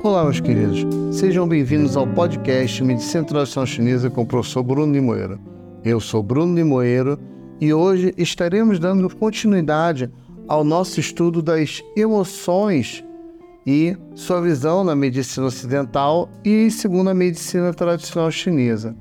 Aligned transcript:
Olá, 0.00 0.22
meus 0.22 0.38
queridos. 0.38 0.86
Sejam 1.10 1.48
bem-vindos 1.48 1.96
ao 1.96 2.06
podcast 2.06 2.84
Medicina 2.84 3.24
Tradicional 3.24 3.66
Chinesa 3.66 4.08
com 4.08 4.22
o 4.22 4.26
professor 4.26 4.62
Bruno 4.62 4.92
Limoeiro. 4.92 5.40
Eu 5.84 5.98
sou 5.98 6.22
Bruno 6.22 6.54
Limoeiro 6.54 7.18
e 7.60 7.74
hoje 7.74 8.14
estaremos 8.16 8.78
dando 8.78 9.12
continuidade 9.16 10.08
ao 10.46 10.62
nosso 10.62 11.00
estudo 11.00 11.42
das 11.42 11.82
emoções 11.96 13.04
e 13.66 13.96
sua 14.14 14.40
visão 14.40 14.84
na 14.84 14.94
medicina 14.94 15.46
ocidental 15.46 16.30
e 16.44 16.70
segundo 16.70 17.10
a 17.10 17.14
medicina 17.14 17.74
tradicional 17.74 18.30
chinesa. 18.30 18.96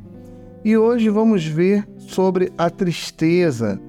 E 0.64 0.76
hoje 0.76 1.10
vamos 1.10 1.46
ver 1.46 1.88
sobre 2.00 2.52
a 2.58 2.72
tristeza. 2.72 3.80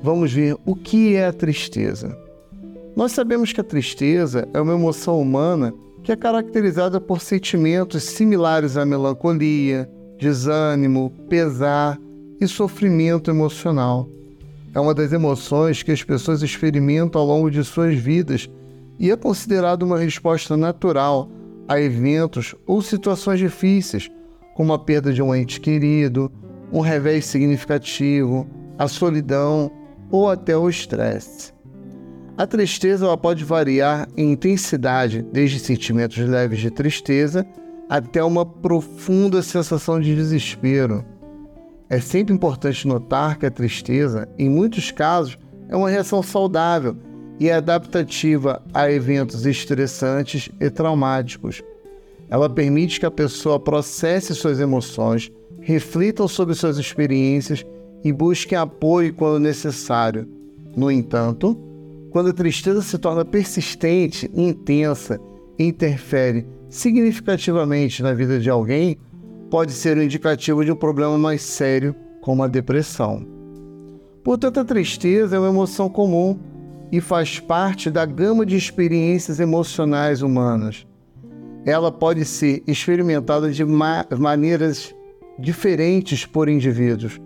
Vamos 0.00 0.32
ver 0.32 0.56
o 0.64 0.76
que 0.76 1.16
é 1.16 1.26
a 1.26 1.32
tristeza. 1.32 2.16
Nós 2.96 3.12
sabemos 3.12 3.52
que 3.52 3.60
a 3.60 3.64
tristeza 3.64 4.48
é 4.52 4.60
uma 4.60 4.74
emoção 4.74 5.20
humana 5.20 5.72
que 6.02 6.10
é 6.10 6.16
caracterizada 6.16 7.00
por 7.00 7.20
sentimentos 7.20 8.02
similares 8.02 8.76
à 8.76 8.84
melancolia, 8.84 9.88
desânimo, 10.18 11.10
pesar 11.28 11.98
e 12.40 12.48
sofrimento 12.48 13.30
emocional. 13.30 14.08
É 14.74 14.80
uma 14.80 14.94
das 14.94 15.12
emoções 15.12 15.82
que 15.82 15.92
as 15.92 16.02
pessoas 16.02 16.42
experimentam 16.42 17.20
ao 17.20 17.26
longo 17.26 17.50
de 17.50 17.62
suas 17.64 17.94
vidas 17.94 18.48
e 18.98 19.10
é 19.10 19.16
considerado 19.16 19.82
uma 19.82 19.98
resposta 19.98 20.56
natural 20.56 21.30
a 21.68 21.80
eventos 21.80 22.54
ou 22.66 22.82
situações 22.82 23.38
difíceis, 23.38 24.10
como 24.54 24.72
a 24.72 24.78
perda 24.78 25.12
de 25.12 25.22
um 25.22 25.34
ente 25.34 25.60
querido, 25.60 26.30
um 26.72 26.80
revés 26.80 27.26
significativo, 27.26 28.46
a 28.78 28.88
solidão 28.88 29.70
ou 30.10 30.28
até 30.28 30.56
o 30.56 30.68
estresse. 30.68 31.52
A 32.40 32.46
tristeza 32.46 33.14
pode 33.18 33.44
variar 33.44 34.08
em 34.16 34.32
intensidade, 34.32 35.20
desde 35.30 35.58
sentimentos 35.58 36.16
leves 36.16 36.58
de 36.58 36.70
tristeza 36.70 37.46
até 37.86 38.24
uma 38.24 38.46
profunda 38.46 39.42
sensação 39.42 40.00
de 40.00 40.14
desespero. 40.14 41.04
É 41.90 42.00
sempre 42.00 42.32
importante 42.32 42.88
notar 42.88 43.38
que 43.38 43.44
a 43.44 43.50
tristeza, 43.50 44.26
em 44.38 44.48
muitos 44.48 44.90
casos, 44.90 45.36
é 45.68 45.76
uma 45.76 45.90
reação 45.90 46.22
saudável 46.22 46.96
e 47.38 47.50
é 47.50 47.52
adaptativa 47.52 48.62
a 48.72 48.90
eventos 48.90 49.44
estressantes 49.44 50.48
e 50.58 50.70
traumáticos. 50.70 51.62
Ela 52.30 52.48
permite 52.48 53.00
que 53.00 53.04
a 53.04 53.10
pessoa 53.10 53.60
processe 53.60 54.34
suas 54.34 54.60
emoções, 54.60 55.30
reflita 55.60 56.26
sobre 56.26 56.54
suas 56.54 56.78
experiências 56.78 57.66
e 58.02 58.10
busque 58.10 58.54
apoio 58.54 59.12
quando 59.12 59.38
necessário. 59.40 60.26
No 60.74 60.90
entanto, 60.90 61.68
quando 62.10 62.30
a 62.30 62.32
tristeza 62.32 62.82
se 62.82 62.98
torna 62.98 63.24
persistente, 63.24 64.30
intensa 64.34 65.20
e 65.58 65.64
interfere 65.64 66.46
significativamente 66.68 68.02
na 68.02 68.12
vida 68.12 68.38
de 68.38 68.48
alguém, 68.48 68.98
pode 69.50 69.72
ser 69.72 69.96
um 69.96 70.02
indicativo 70.02 70.64
de 70.64 70.70
um 70.70 70.76
problema 70.76 71.18
mais 71.18 71.42
sério, 71.42 71.94
como 72.20 72.42
a 72.42 72.48
depressão. 72.48 73.26
Portanto, 74.22 74.60
a 74.60 74.64
tristeza 74.64 75.36
é 75.36 75.38
uma 75.38 75.48
emoção 75.48 75.88
comum 75.88 76.38
e 76.92 77.00
faz 77.00 77.40
parte 77.40 77.90
da 77.90 78.04
gama 78.04 78.44
de 78.44 78.56
experiências 78.56 79.40
emocionais 79.40 80.22
humanas. 80.22 80.86
Ela 81.64 81.90
pode 81.90 82.24
ser 82.24 82.62
experimentada 82.66 83.50
de 83.50 83.64
ma 83.64 84.06
maneiras 84.18 84.94
diferentes 85.38 86.26
por 86.26 86.48
indivíduos 86.48 87.18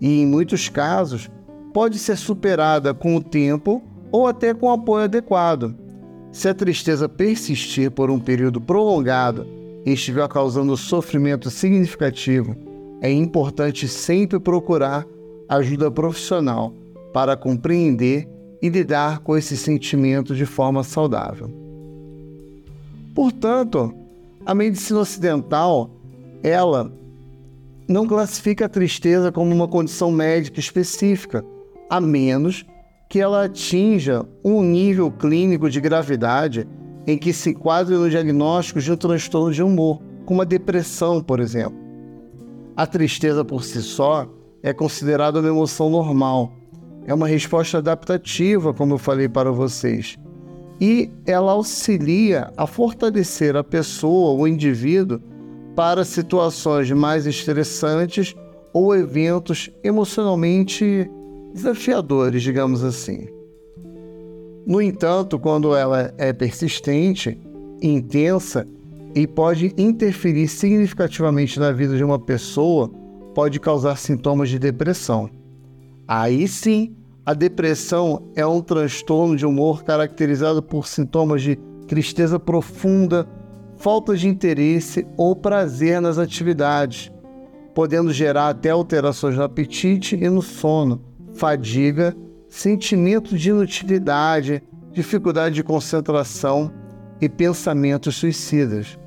e, 0.00 0.22
em 0.22 0.26
muitos 0.26 0.68
casos, 0.68 1.30
pode 1.72 1.98
ser 1.98 2.16
superada 2.16 2.94
com 2.94 3.16
o 3.16 3.22
tempo 3.22 3.82
ou 4.16 4.26
até 4.26 4.54
com 4.54 4.70
apoio 4.70 5.04
adequado. 5.04 5.74
Se 6.32 6.48
a 6.48 6.54
tristeza 6.54 7.06
persistir 7.06 7.90
por 7.90 8.10
um 8.10 8.18
período 8.18 8.58
prolongado 8.58 9.46
e 9.84 9.92
estiver 9.92 10.26
causando 10.26 10.74
sofrimento 10.74 11.50
significativo, 11.50 12.56
é 13.02 13.12
importante 13.12 13.86
sempre 13.86 14.40
procurar 14.40 15.06
ajuda 15.46 15.90
profissional 15.90 16.72
para 17.12 17.36
compreender 17.36 18.26
e 18.62 18.70
lidar 18.70 19.18
com 19.18 19.36
esse 19.36 19.54
sentimento 19.54 20.34
de 20.34 20.46
forma 20.46 20.82
saudável. 20.82 21.50
Portanto, 23.14 23.94
a 24.46 24.54
medicina 24.54 25.00
ocidental, 25.00 25.90
ela 26.42 26.90
não 27.86 28.06
classifica 28.06 28.64
a 28.64 28.68
tristeza 28.68 29.30
como 29.30 29.54
uma 29.54 29.68
condição 29.68 30.10
médica 30.10 30.58
específica, 30.58 31.44
a 31.90 32.00
menos 32.00 32.64
que 33.08 33.20
ela 33.20 33.44
atinja 33.44 34.24
um 34.44 34.62
nível 34.62 35.10
clínico 35.10 35.70
de 35.70 35.80
gravidade 35.80 36.66
em 37.06 37.16
que 37.16 37.32
se 37.32 37.50
enquadre 37.50 37.94
no 37.94 38.10
diagnóstico 38.10 38.80
de 38.80 38.90
um 38.90 38.96
transtorno 38.96 39.52
de 39.52 39.62
humor, 39.62 40.02
como 40.24 40.42
a 40.42 40.44
depressão, 40.44 41.22
por 41.22 41.38
exemplo. 41.38 41.78
A 42.76 42.86
tristeza 42.86 43.44
por 43.44 43.62
si 43.62 43.80
só 43.80 44.28
é 44.62 44.72
considerada 44.72 45.38
uma 45.38 45.48
emoção 45.48 45.88
normal, 45.88 46.52
é 47.06 47.14
uma 47.14 47.28
resposta 47.28 47.78
adaptativa, 47.78 48.74
como 48.74 48.94
eu 48.94 48.98
falei 48.98 49.28
para 49.28 49.52
vocês. 49.52 50.18
E 50.80 51.08
ela 51.24 51.52
auxilia 51.52 52.52
a 52.56 52.66
fortalecer 52.66 53.56
a 53.56 53.62
pessoa, 53.62 54.38
o 54.38 54.46
indivíduo, 54.46 55.20
para 55.76 56.04
situações 56.04 56.90
mais 56.90 57.26
estressantes 57.26 58.34
ou 58.72 58.94
eventos 58.94 59.70
emocionalmente 59.84 61.08
desafiadores, 61.56 62.42
digamos 62.42 62.84
assim. 62.84 63.28
No 64.66 64.80
entanto, 64.80 65.38
quando 65.38 65.74
ela 65.74 66.12
é 66.18 66.32
persistente, 66.32 67.40
intensa 67.82 68.66
e 69.14 69.26
pode 69.26 69.72
interferir 69.78 70.48
significativamente 70.48 71.58
na 71.58 71.72
vida 71.72 71.96
de 71.96 72.04
uma 72.04 72.18
pessoa, 72.18 72.90
pode 73.34 73.58
causar 73.58 73.96
sintomas 73.96 74.48
de 74.48 74.58
depressão. 74.58 75.30
Aí 76.06 76.46
sim, 76.46 76.94
a 77.24 77.32
depressão 77.32 78.30
é 78.36 78.46
um 78.46 78.60
transtorno 78.60 79.36
de 79.36 79.46
humor 79.46 79.82
caracterizado 79.82 80.62
por 80.62 80.86
sintomas 80.86 81.42
de 81.42 81.56
tristeza 81.86 82.38
profunda, 82.38 83.28
falta 83.76 84.16
de 84.16 84.28
interesse 84.28 85.06
ou 85.16 85.34
prazer 85.34 86.00
nas 86.00 86.18
atividades, 86.18 87.10
podendo 87.74 88.12
gerar 88.12 88.48
até 88.48 88.70
alterações 88.70 89.36
no 89.36 89.42
apetite 89.42 90.16
e 90.16 90.28
no 90.28 90.42
sono, 90.42 91.02
fadiga, 91.36 92.16
sentimento 92.48 93.36
de 93.36 93.50
inutilidade, 93.50 94.62
dificuldade 94.92 95.54
de 95.54 95.62
concentração 95.62 96.72
e 97.20 97.28
pensamentos 97.28 98.16
suicidas. 98.16 98.98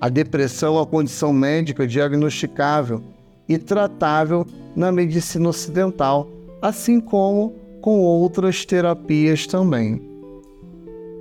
A 0.00 0.08
depressão 0.08 0.76
é 0.76 0.78
uma 0.78 0.86
condição 0.86 1.32
médica 1.32 1.86
diagnosticável 1.86 3.02
e 3.48 3.58
tratável 3.58 4.46
na 4.74 4.90
medicina 4.90 5.48
ocidental 5.48 6.30
assim 6.64 6.98
como 6.98 7.54
com 7.82 8.00
outras 8.00 8.64
terapias 8.64 9.46
também. 9.46 10.00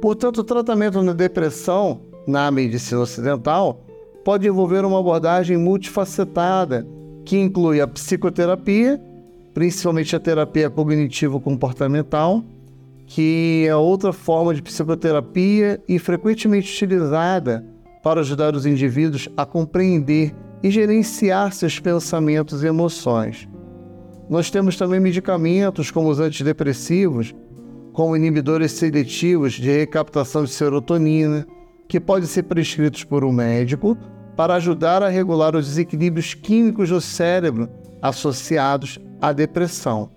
Portanto, 0.02 0.38
o 0.38 0.44
tratamento 0.44 1.04
da 1.04 1.12
depressão 1.12 2.00
na 2.26 2.50
medicina 2.50 3.02
ocidental 3.02 3.84
pode 4.24 4.48
envolver 4.48 4.86
uma 4.86 5.02
abordagem 5.02 5.58
multifacetada 5.58 6.88
que 7.26 7.38
inclui 7.38 7.82
a 7.82 7.88
psicoterapia, 7.88 9.02
principalmente 9.54 10.16
a 10.16 10.20
terapia 10.20 10.70
cognitivo-comportamental, 10.70 12.44
que 13.06 13.66
é 13.68 13.76
outra 13.76 14.12
forma 14.12 14.54
de 14.54 14.62
psicoterapia 14.62 15.82
e 15.88 16.00
frequentemente 16.00 16.72
utilizada 16.72 17.64
para 18.02 18.22
ajudar 18.22 18.56
os 18.56 18.66
indivíduos 18.66 19.30
a 19.38 19.46
compreender 19.46 20.34
e 20.64 20.72
gerenciar 20.72 21.54
seus 21.54 21.80
pensamentos 21.80 22.64
e 22.64 22.68
emoções. 22.68 23.48
Nós 24.30 24.50
temos 24.50 24.78
também 24.78 25.00
medicamentos 25.00 25.92
como 25.92 26.10
os 26.10 26.20
antidepressivos, 26.20 27.36
como 27.92 28.16
inibidores 28.16 28.72
seletivos 28.72 29.54
de 29.54 29.70
recaptação 29.70 30.44
de 30.44 30.50
serotonina, 30.50 31.46
que 31.88 32.00
podem 32.00 32.28
ser 32.28 32.44
prescritos 32.44 33.04
por 33.04 33.24
um 33.24 33.32
médico 33.32 33.98
para 34.36 34.56
ajudar 34.56 35.04
a 35.04 35.10
regular 35.10 35.56
os 35.56 35.68
desequilíbrios 35.68 36.34
químicos 36.34 36.90
no 36.90 37.00
cérebro 37.00 37.70
associados 38.02 39.00
à 39.24 39.32
depressão. 39.32 40.12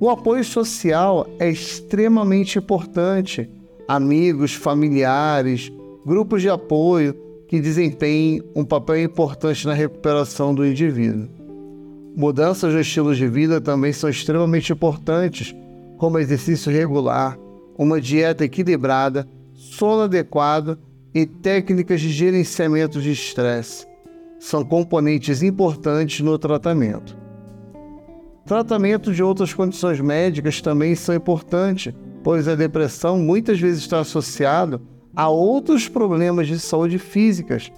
O 0.00 0.08
apoio 0.08 0.42
social 0.42 1.26
é 1.38 1.50
extremamente 1.50 2.58
importante. 2.58 3.50
Amigos, 3.86 4.54
familiares, 4.54 5.70
grupos 6.06 6.40
de 6.40 6.48
apoio 6.48 7.14
que 7.46 7.60
desempenhem 7.60 8.42
um 8.56 8.64
papel 8.64 9.02
importante 9.02 9.66
na 9.66 9.74
recuperação 9.74 10.54
do 10.54 10.66
indivíduo. 10.66 11.28
Mudanças 12.16 12.72
no 12.72 12.80
estilo 12.80 13.14
de 13.14 13.28
vida 13.28 13.60
também 13.60 13.92
são 13.92 14.08
extremamente 14.08 14.72
importantes, 14.72 15.54
como 15.98 16.18
exercício 16.18 16.72
regular, 16.72 17.38
uma 17.76 18.00
dieta 18.00 18.46
equilibrada, 18.46 19.28
sono 19.52 20.04
adequado 20.04 20.78
e 21.14 21.26
técnicas 21.26 22.00
de 22.00 22.08
gerenciamento 22.08 22.98
de 22.98 23.12
estresse. 23.12 23.86
São 24.38 24.64
componentes 24.64 25.42
importantes 25.42 26.20
no 26.20 26.38
tratamento. 26.38 27.19
Tratamento 28.50 29.12
de 29.12 29.22
outras 29.22 29.54
condições 29.54 30.00
médicas 30.00 30.60
também 30.60 30.96
são 30.96 31.14
importantes, 31.14 31.94
pois 32.20 32.48
a 32.48 32.56
depressão 32.56 33.16
muitas 33.16 33.60
vezes 33.60 33.82
está 33.82 34.00
associada 34.00 34.80
a 35.14 35.28
outros 35.28 35.86
problemas 35.86 36.48
de 36.48 36.58
saúde 36.58 36.98
físicas 36.98 37.70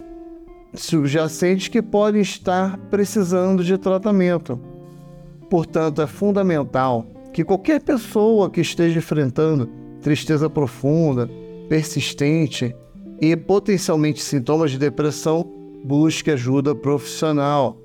subjacentes 0.73 1.69
que 1.69 1.83
podem 1.83 2.23
estar 2.23 2.79
precisando 2.89 3.63
de 3.63 3.77
tratamento. 3.77 4.59
Portanto, 5.51 6.01
é 6.01 6.07
fundamental 6.07 7.05
que 7.35 7.45
qualquer 7.45 7.83
pessoa 7.83 8.49
que 8.49 8.63
esteja 8.63 8.99
enfrentando 8.99 9.69
tristeza 10.01 10.49
profunda, 10.49 11.29
persistente 11.69 12.75
e 13.21 13.37
potencialmente 13.37 14.23
sintomas 14.23 14.71
de 14.71 14.79
depressão 14.79 15.45
busque 15.85 16.31
ajuda 16.31 16.75
profissional. 16.75 17.77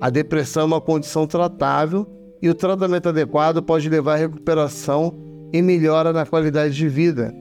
A 0.00 0.08
depressão 0.08 0.62
é 0.62 0.66
uma 0.66 0.80
condição 0.80 1.26
tratável 1.26 2.19
e 2.42 2.48
o 2.48 2.54
tratamento 2.54 3.08
adequado 3.08 3.62
pode 3.62 3.88
levar 3.88 4.14
à 4.14 4.16
recuperação 4.16 5.14
e 5.52 5.60
melhora 5.60 6.12
na 6.12 6.24
qualidade 6.24 6.74
de 6.74 6.88
vida. 6.88 7.34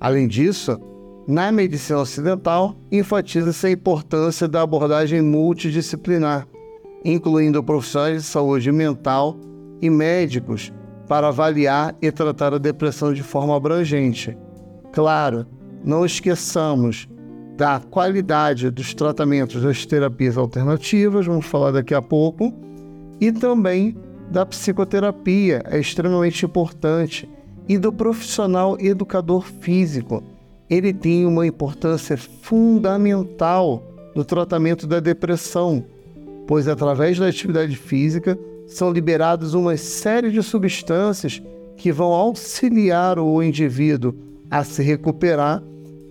Além 0.00 0.26
disso, 0.26 0.78
na 1.26 1.50
medicina 1.50 2.00
ocidental, 2.00 2.76
enfatiza-se 2.90 3.66
a 3.66 3.70
importância 3.70 4.46
da 4.46 4.62
abordagem 4.62 5.22
multidisciplinar, 5.22 6.46
incluindo 7.04 7.62
profissionais 7.62 8.22
de 8.22 8.28
saúde 8.28 8.70
mental 8.70 9.36
e 9.80 9.90
médicos, 9.90 10.72
para 11.08 11.28
avaliar 11.28 11.94
e 12.02 12.10
tratar 12.10 12.54
a 12.54 12.58
depressão 12.58 13.12
de 13.12 13.22
forma 13.22 13.56
abrangente. 13.56 14.36
Claro, 14.92 15.46
não 15.84 16.04
esqueçamos 16.04 17.08
da 17.56 17.80
qualidade 17.80 18.70
dos 18.70 18.92
tratamentos 18.92 19.62
das 19.62 19.86
terapias 19.86 20.36
alternativas, 20.36 21.26
vamos 21.26 21.46
falar 21.46 21.70
daqui 21.70 21.94
a 21.94 22.02
pouco, 22.02 22.52
e 23.20 23.32
também 23.32 23.96
da 24.30 24.44
psicoterapia, 24.44 25.62
é 25.66 25.78
extremamente 25.78 26.44
importante, 26.44 27.28
e 27.68 27.78
do 27.78 27.92
profissional 27.92 28.76
educador 28.78 29.44
físico. 29.44 30.22
Ele 30.68 30.92
tem 30.92 31.26
uma 31.26 31.46
importância 31.46 32.16
fundamental 32.16 33.82
no 34.14 34.24
tratamento 34.24 34.86
da 34.86 35.00
depressão, 35.00 35.84
pois 36.46 36.68
através 36.68 37.18
da 37.18 37.26
atividade 37.26 37.76
física 37.76 38.38
são 38.66 38.92
liberadas 38.92 39.54
uma 39.54 39.76
série 39.76 40.30
de 40.30 40.42
substâncias 40.42 41.42
que 41.76 41.92
vão 41.92 42.12
auxiliar 42.12 43.18
o 43.18 43.42
indivíduo 43.42 44.14
a 44.50 44.64
se 44.64 44.82
recuperar 44.82 45.62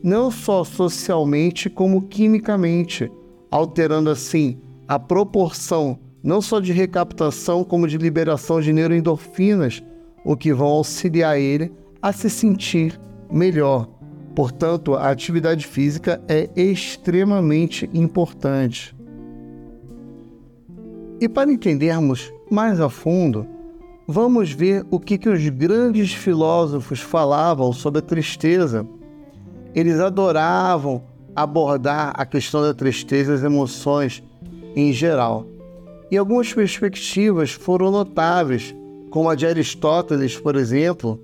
não 0.03 0.29
só 0.29 0.63
socialmente 0.63 1.67
como 1.67 2.03
quimicamente, 2.03 3.11
alterando 3.49 4.11
assim 4.11 4.59
a 4.87 4.99
proporção 4.99 5.97
não 6.25 6.41
só 6.41 6.59
de 6.59 6.73
recaptação 6.73 7.63
como 7.63 7.87
de 7.87 7.97
liberação 7.97 8.59
de 8.59 8.73
neuroendorfinas, 8.73 9.81
o 10.25 10.35
que 10.35 10.51
vão 10.51 10.67
auxiliar 10.67 11.39
ele 11.39 11.71
a 12.01 12.11
se 12.11 12.29
sentir 12.29 12.99
melhor. 13.31 13.87
Portanto, 14.35 14.95
a 14.95 15.09
atividade 15.09 15.65
física 15.65 16.21
é 16.27 16.49
extremamente 16.55 17.89
importante. 17.93 18.93
E 21.21 21.29
para 21.29 21.51
entendermos 21.51 22.33
mais 22.51 22.81
a 22.81 22.89
fundo, 22.89 23.47
vamos 24.05 24.51
ver 24.51 24.83
o 24.91 24.99
que, 24.99 25.17
que 25.17 25.29
os 25.29 25.47
grandes 25.47 26.11
filósofos 26.11 26.99
falavam 26.99 27.71
sobre 27.71 27.99
a 27.99 28.01
tristeza 28.01 28.85
eles 29.75 29.99
adoravam 29.99 31.03
abordar 31.35 32.13
a 32.15 32.25
questão 32.25 32.61
da 32.61 32.73
tristeza 32.73 33.33
e 33.33 33.35
das 33.35 33.43
emoções 33.43 34.23
em 34.73 34.93
geral. 34.93 35.45
E 36.11 36.17
algumas 36.17 36.53
perspectivas 36.53 37.51
foram 37.51 37.91
notáveis, 37.91 38.75
como 39.09 39.29
a 39.29 39.35
de 39.35 39.45
Aristóteles, 39.45 40.37
por 40.37 40.55
exemplo, 40.55 41.19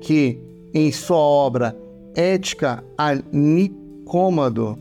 que 0.00 0.38
em 0.74 0.92
sua 0.92 1.16
obra 1.16 1.76
Ética 2.14 2.82
a 2.96 3.14
Nicômado, 3.32 4.78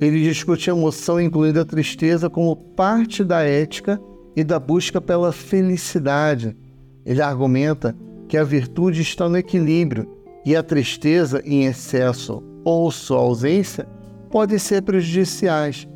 ele 0.00 0.22
discute 0.22 0.70
a 0.70 0.74
emoção, 0.74 1.20
incluindo 1.20 1.60
a 1.60 1.64
tristeza, 1.64 2.30
como 2.30 2.54
parte 2.54 3.24
da 3.24 3.42
ética 3.42 4.00
e 4.36 4.44
da 4.44 4.58
busca 4.58 5.00
pela 5.00 5.32
felicidade. 5.32 6.56
Ele 7.04 7.22
argumenta 7.22 7.96
que 8.28 8.36
a 8.36 8.44
virtude 8.44 9.02
está 9.02 9.28
no 9.28 9.38
equilíbrio 9.38 10.08
e 10.44 10.54
a 10.54 10.62
tristeza 10.62 11.42
em 11.44 11.64
excesso 11.64 12.42
ou 12.64 12.90
sua 12.90 13.18
ausência 13.18 13.86
podem 14.30 14.58
ser 14.58 14.82
prejudiciais. 14.82 15.88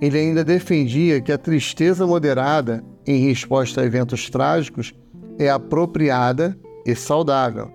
Ele 0.00 0.18
ainda 0.18 0.42
defendia 0.42 1.20
que 1.20 1.30
a 1.30 1.38
tristeza 1.38 2.06
moderada 2.06 2.82
em 3.06 3.26
resposta 3.26 3.80
a 3.80 3.84
eventos 3.84 4.30
trágicos 4.30 4.94
é 5.38 5.48
apropriada 5.50 6.56
e 6.86 6.94
saudável. 6.94 7.70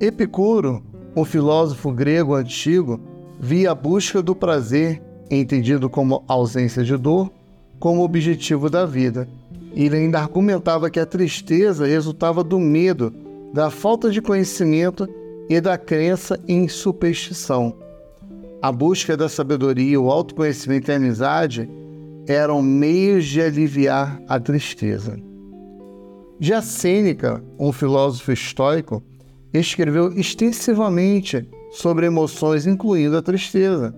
Epicuro, 0.00 0.82
um 1.14 1.24
filósofo 1.24 1.92
grego 1.92 2.34
antigo, 2.34 3.00
via 3.38 3.72
a 3.72 3.74
busca 3.74 4.22
do 4.22 4.34
prazer, 4.34 5.02
entendido 5.30 5.88
como 5.88 6.24
ausência 6.26 6.82
de 6.82 6.96
dor, 6.96 7.30
como 7.78 8.02
objetivo 8.02 8.70
da 8.70 8.86
vida. 8.86 9.28
Ele 9.74 9.96
ainda 9.96 10.20
argumentava 10.20 10.88
que 10.88 11.00
a 11.00 11.06
tristeza 11.06 11.86
resultava 11.86 12.42
do 12.42 12.58
medo, 12.58 13.12
da 13.52 13.70
falta 13.70 14.10
de 14.10 14.22
conhecimento 14.22 15.08
e 15.48 15.60
da 15.60 15.76
crença 15.76 16.40
em 16.48 16.68
superstição. 16.68 17.83
A 18.64 18.72
busca 18.72 19.14
da 19.14 19.28
sabedoria, 19.28 20.00
o 20.00 20.10
autoconhecimento 20.10 20.90
e 20.90 20.94
a 20.94 20.96
amizade 20.96 21.68
eram 22.26 22.62
meios 22.62 23.26
de 23.26 23.42
aliviar 23.42 24.18
a 24.26 24.40
tristeza. 24.40 25.20
Já 26.40 26.62
Sêneca, 26.62 27.44
um 27.60 27.70
filósofo 27.72 28.32
estoico, 28.32 29.02
escreveu 29.52 30.10
extensivamente 30.14 31.46
sobre 31.72 32.06
emoções, 32.06 32.66
incluindo 32.66 33.18
a 33.18 33.22
tristeza. 33.22 33.94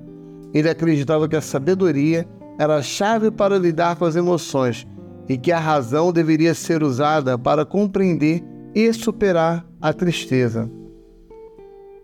Ele 0.53 0.69
acreditava 0.69 1.29
que 1.29 1.37
a 1.37 1.41
sabedoria 1.41 2.27
era 2.59 2.75
a 2.75 2.83
chave 2.83 3.31
para 3.31 3.59
lidar 3.59 3.95
com 3.95 4.05
as 4.05 4.17
emoções 4.17 4.85
e 5.29 5.39
que 5.39 5.53
a 5.53 5.61
razão 5.61 6.13
deveria 6.13 6.55
ser 6.55 6.83
usada 6.83 7.39
para 7.39 7.65
compreender 7.65 8.43
e 8.75 8.93
superar 8.93 9.65
a 9.81 9.93
tristeza. 9.93 10.69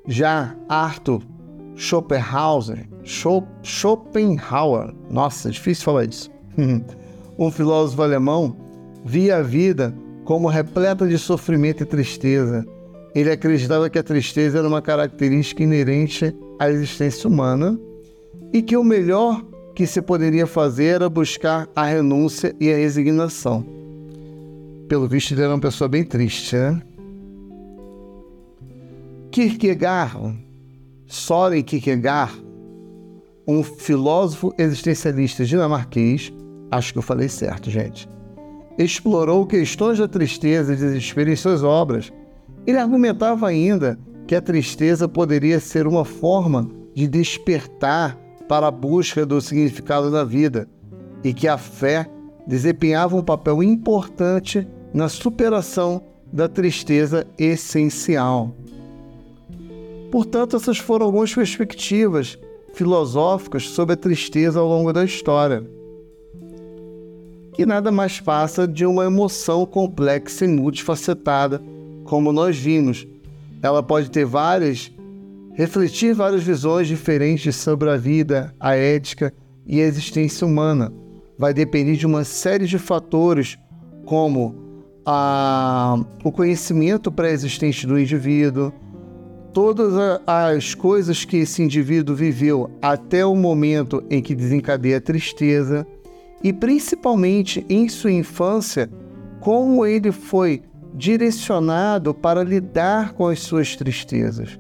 Já 0.07 0.57
Arthur 0.69 1.32
Schopenhauer, 1.77 2.87
Schopenhauer, 3.63 4.95
nossa, 5.11 5.51
difícil 5.51 5.85
falar 5.85 6.05
isso, 6.05 6.31
um 7.39 7.51
filósofo 7.51 8.03
alemão, 8.03 8.57
via 9.05 9.39
a 9.39 9.43
vida 9.43 9.95
como 10.25 10.49
repleta 10.49 11.07
de 11.07 11.19
sofrimento 11.19 11.83
e 11.83 11.87
tristeza. 11.87 12.65
Ele 13.15 13.31
acreditava 13.31 13.91
que 13.91 13.99
a 13.99 14.03
tristeza 14.03 14.59
era 14.59 14.69
uma 14.69 14.81
característica 14.81 15.63
inerente 15.63 16.35
à 16.59 16.71
existência 16.71 17.29
humana 17.29 17.79
e 18.53 18.63
que 18.63 18.77
o 18.77 18.85
melhor 18.85 19.43
que 19.75 19.87
se 19.87 20.01
poderia 20.01 20.47
fazer 20.47 20.85
era 20.87 21.09
buscar 21.09 21.69
a 21.75 21.85
renúncia 21.85 22.55
e 22.61 22.71
a 22.73 22.77
resignação. 22.77 23.65
Pelo 24.89 25.09
visto, 25.09 25.33
ele 25.33 25.43
era 25.43 25.53
uma 25.53 25.61
pessoa 25.61 25.89
bem 25.89 26.05
triste, 26.05 26.55
né? 26.55 26.83
Kierkegaard, 29.31 30.37
Soren 31.13 31.63
Kierkegaard, 31.63 32.43
um 33.47 33.63
filósofo 33.63 34.51
existencialista 34.57 35.45
dinamarquês, 35.45 36.33
acho 36.71 36.95
que 36.95 36.99
eu 36.99 37.03
falei 37.03 37.29
certo, 37.29 37.69
gente, 37.69 38.09
explorou 38.79 39.47
questões 39.47 39.99
da 39.99 40.09
tristeza 40.09 40.73
e 40.73 40.77
desespero 40.77 41.31
em 41.31 41.37
suas 41.37 41.63
obras. 41.63 42.11
Ele 42.67 42.79
argumentava 42.79 43.47
ainda 43.47 43.99
que 44.27 44.35
a 44.35 44.41
tristeza 44.41 45.07
poderia 45.07 45.61
ser 45.61 45.87
uma 45.87 46.03
forma 46.03 46.71
de 46.95 47.07
despertar 47.07 48.17
para 48.49 48.69
a 48.69 48.71
busca 48.71 49.27
do 49.27 49.39
significado 49.39 50.11
da 50.11 50.25
vida 50.25 50.67
e 51.23 51.35
que 51.35 51.47
a 51.47 51.59
fé 51.59 52.09
desempenhava 52.47 53.15
um 53.17 53.23
papel 53.23 53.63
importante 53.63 54.67
na 54.95 55.11
superação 55.11 56.03
da 56.33 56.49
tristeza 56.49 57.27
essencial. 57.37 58.57
Portanto, 60.13 60.57
essas 60.57 60.77
foram 60.77 61.07
algumas 61.07 61.35
perspectivas 61.35 62.39
filosóficas 62.75 63.71
sobre 63.71 63.95
a 63.95 63.97
tristeza 63.97 64.61
ao 64.61 64.69
longo 64.69 64.93
da 64.93 65.07
história, 65.07 65.67
que 67.55 67.65
nada 67.65 67.91
mais 67.91 68.21
passa 68.21 68.69
de 68.69 68.85
uma 68.85 69.07
emoção 69.07 69.65
complexa 69.65 70.45
e 70.45 70.49
multifacetada, 70.49 71.63
como 72.05 72.31
nós 72.31 72.59
vimos. 72.59 73.07
Ela 73.63 73.83
pode 73.83 74.11
ter 74.11 74.27
várias, 74.27 74.93
refletir 75.55 76.15
várias 76.15 76.43
visões 76.43 76.87
diferentes 76.87 77.57
sobre 77.57 77.89
a 77.89 77.97
vida, 77.97 78.55
a 78.61 78.77
ética 78.77 79.33
e 79.67 79.81
a 79.81 79.87
existência 79.87 80.47
humana. 80.47 80.93
Vai 81.39 81.55
depender 81.55 81.97
de 81.97 82.05
uma 82.05 82.23
série 82.23 82.67
de 82.67 82.79
fatores, 82.79 83.57
como 84.05 84.55
a, 85.07 85.99
o 86.23 86.31
conhecimento 86.31 87.11
pré-existente 87.11 87.87
do 87.87 87.99
indivíduo, 87.99 88.75
todas 89.53 89.95
as 90.27 90.75
coisas 90.75 91.25
que 91.25 91.39
esse 91.39 91.63
indivíduo 91.63 92.15
viveu 92.15 92.71
até 92.81 93.25
o 93.25 93.35
momento 93.35 94.03
em 94.11 94.23
que 94.23 94.35
desencadeia 94.35 94.97
a 94.97 95.01
tristeza 95.01 95.87
e 96.43 96.53
principalmente 96.53 97.65
em 97.69 97.89
sua 97.89 98.11
infância, 98.11 98.91
como 99.41 99.87
ele 99.87 100.11
foi 100.11 100.63
direcionado 100.95 102.13
para 102.13 102.43
lidar 102.43 103.13
com 103.13 103.27
as 103.27 103.41
suas 103.41 103.77
tristezas. 103.77 104.59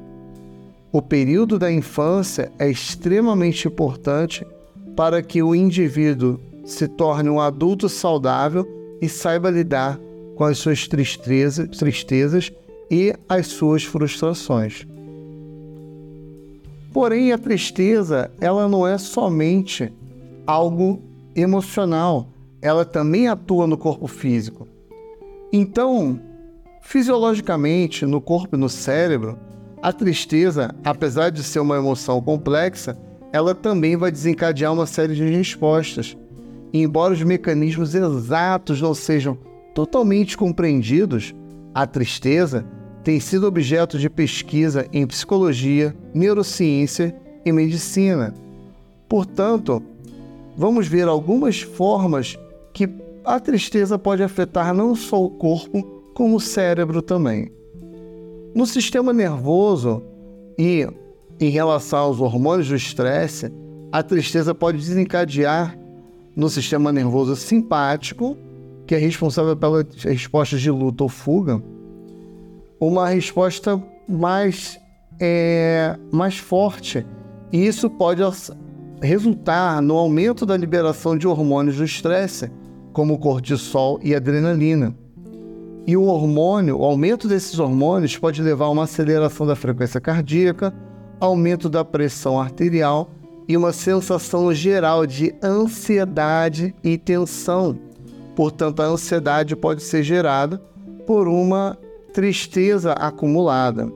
O 0.92 1.00
período 1.00 1.58
da 1.58 1.72
infância 1.72 2.52
é 2.58 2.70
extremamente 2.70 3.66
importante 3.66 4.46
para 4.94 5.22
que 5.22 5.42
o 5.42 5.54
indivíduo 5.54 6.38
se 6.64 6.86
torne 6.86 7.30
um 7.30 7.40
adulto 7.40 7.88
saudável 7.88 8.66
e 9.00 9.08
saiba 9.08 9.50
lidar 9.50 9.98
com 10.36 10.44
as 10.44 10.58
suas 10.58 10.86
tristezas, 10.86 11.68
tristezas 11.76 12.52
e 12.92 13.14
as 13.26 13.46
suas 13.46 13.84
frustrações. 13.84 14.86
Porém, 16.92 17.32
a 17.32 17.38
tristeza, 17.38 18.30
ela 18.38 18.68
não 18.68 18.86
é 18.86 18.98
somente 18.98 19.90
algo 20.46 21.02
emocional, 21.34 22.28
ela 22.60 22.84
também 22.84 23.28
atua 23.28 23.66
no 23.66 23.78
corpo 23.78 24.06
físico. 24.06 24.68
Então, 25.50 26.20
fisiologicamente, 26.82 28.04
no 28.04 28.20
corpo 28.20 28.56
e 28.56 28.58
no 28.58 28.68
cérebro, 28.68 29.38
a 29.80 29.90
tristeza, 29.90 30.74
apesar 30.84 31.30
de 31.30 31.42
ser 31.42 31.60
uma 31.60 31.78
emoção 31.78 32.20
complexa, 32.20 32.94
ela 33.32 33.54
também 33.54 33.96
vai 33.96 34.12
desencadear 34.12 34.70
uma 34.70 34.84
série 34.84 35.14
de 35.14 35.24
respostas. 35.24 36.14
E 36.74 36.82
embora 36.82 37.14
os 37.14 37.22
mecanismos 37.22 37.94
exatos 37.94 38.82
não 38.82 38.92
sejam 38.92 39.38
totalmente 39.74 40.36
compreendidos, 40.36 41.34
a 41.74 41.86
tristeza 41.86 42.66
tem 43.04 43.18
sido 43.18 43.46
objeto 43.46 43.98
de 43.98 44.08
pesquisa 44.08 44.86
em 44.92 45.06
psicologia, 45.06 45.94
neurociência 46.14 47.14
e 47.44 47.52
medicina. 47.52 48.34
Portanto, 49.08 49.82
vamos 50.56 50.86
ver 50.86 51.08
algumas 51.08 51.60
formas 51.60 52.38
que 52.72 52.88
a 53.24 53.38
tristeza 53.40 53.98
pode 53.98 54.22
afetar 54.22 54.72
não 54.72 54.94
só 54.94 55.22
o 55.22 55.30
corpo, 55.30 55.82
como 56.14 56.36
o 56.36 56.40
cérebro 56.40 57.02
também. 57.02 57.50
No 58.54 58.66
sistema 58.66 59.12
nervoso 59.12 60.02
e 60.58 60.86
em 61.40 61.50
relação 61.50 61.98
aos 62.00 62.20
hormônios 62.20 62.68
do 62.68 62.76
estresse, 62.76 63.52
a 63.90 64.02
tristeza 64.02 64.54
pode 64.54 64.78
desencadear 64.78 65.76
no 66.36 66.48
sistema 66.48 66.92
nervoso 66.92 67.34
simpático, 67.36 68.36
que 68.86 68.94
é 68.94 68.98
responsável 68.98 69.56
pelas 69.56 69.86
respostas 70.04 70.60
de 70.60 70.70
luta 70.70 71.02
ou 71.02 71.08
fuga, 71.08 71.62
uma 72.88 73.08
resposta 73.08 73.80
mais, 74.08 74.80
é, 75.20 75.96
mais 76.10 76.36
forte. 76.36 77.06
E 77.52 77.64
isso 77.64 77.88
pode 77.88 78.22
resultar 79.00 79.80
no 79.80 79.96
aumento 79.96 80.44
da 80.44 80.56
liberação 80.56 81.16
de 81.16 81.28
hormônios 81.28 81.76
do 81.76 81.84
estresse, 81.84 82.50
como 82.92 83.18
cortisol 83.18 84.00
e 84.02 84.14
adrenalina. 84.14 84.94
E 85.86 85.96
o 85.96 86.04
hormônio, 86.04 86.78
o 86.78 86.84
aumento 86.84 87.28
desses 87.28 87.58
hormônios 87.58 88.16
pode 88.16 88.42
levar 88.42 88.66
a 88.66 88.70
uma 88.70 88.84
aceleração 88.84 89.46
da 89.46 89.54
frequência 89.54 90.00
cardíaca, 90.00 90.74
aumento 91.20 91.68
da 91.68 91.84
pressão 91.84 92.40
arterial 92.40 93.10
e 93.48 93.56
uma 93.56 93.72
sensação 93.72 94.52
geral 94.52 95.06
de 95.06 95.34
ansiedade 95.42 96.74
e 96.82 96.98
tensão. 96.98 97.78
Portanto, 98.34 98.80
a 98.80 98.86
ansiedade 98.86 99.54
pode 99.54 99.82
ser 99.82 100.02
gerada 100.02 100.58
por 101.06 101.28
uma 101.28 101.78
tristeza 102.12 102.92
acumulada. 102.92 103.90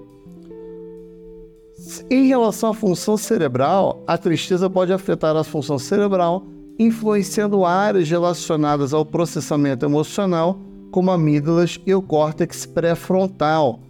Em 2.11 2.27
relação 2.27 2.71
à 2.71 2.75
função 2.75 3.17
cerebral, 3.17 4.03
a 4.07 4.17
tristeza 4.19 4.69
pode 4.69 4.93
afetar 4.93 5.37
a 5.37 5.45
função 5.45 5.79
cerebral, 5.79 6.45
influenciando 6.79 7.65
áreas 7.65 8.09
relacionadas 8.09 8.93
ao 8.93 9.05
processamento 9.05 9.85
emocional 9.85 10.59
como 10.91 11.11
amígdalas 11.11 11.79
e 11.87 11.95
o 11.95 12.03
córtex 12.03 12.65
pré-frontal. 12.67 13.81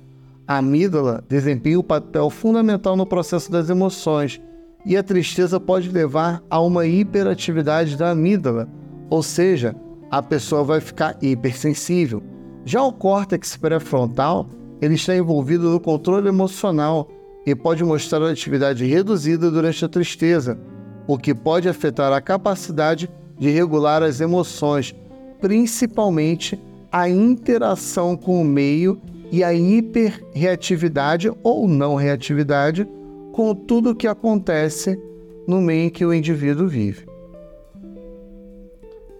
A 0.46 0.58
amígdala 0.58 1.24
desempenha 1.28 1.78
um 1.78 1.82
papel 1.82 2.28
fundamental 2.28 2.96
no 2.96 3.06
processo 3.06 3.50
das 3.50 3.70
emoções 3.70 4.40
e 4.84 4.96
a 4.96 5.02
tristeza 5.02 5.58
pode 5.58 5.88
levar 5.88 6.42
a 6.50 6.60
uma 6.60 6.86
hiperatividade 6.86 7.96
da 7.96 8.10
amígdala, 8.10 8.68
ou 9.08 9.22
seja, 9.22 9.74
a 10.10 10.22
pessoa 10.22 10.62
vai 10.62 10.80
ficar 10.80 11.16
hipersensível. 11.20 12.22
Já 12.66 12.82
o 12.82 12.92
córtex 12.92 13.56
pré-frontal, 13.56 14.48
ele 14.82 14.94
está 14.94 15.14
envolvido 15.14 15.70
no 15.70 15.78
controle 15.78 16.26
emocional 16.26 17.08
e 17.46 17.54
pode 17.54 17.84
mostrar 17.84 18.18
uma 18.18 18.32
atividade 18.32 18.84
reduzida 18.84 19.52
durante 19.52 19.84
a 19.84 19.88
tristeza, 19.88 20.58
o 21.06 21.16
que 21.16 21.32
pode 21.32 21.68
afetar 21.68 22.12
a 22.12 22.20
capacidade 22.20 23.08
de 23.38 23.50
regular 23.50 24.02
as 24.02 24.20
emoções, 24.20 24.92
principalmente 25.40 26.60
a 26.90 27.08
interação 27.08 28.16
com 28.16 28.42
o 28.42 28.44
meio 28.44 29.00
e 29.30 29.44
a 29.44 29.54
hiperreatividade 29.54 31.30
ou 31.44 31.68
não 31.68 31.94
reatividade 31.94 32.84
com 33.32 33.54
tudo 33.54 33.90
o 33.90 33.94
que 33.94 34.08
acontece 34.08 35.00
no 35.46 35.60
meio 35.60 35.84
em 35.84 35.90
que 35.90 36.04
o 36.04 36.12
indivíduo 36.12 36.66
vive. 36.66 37.06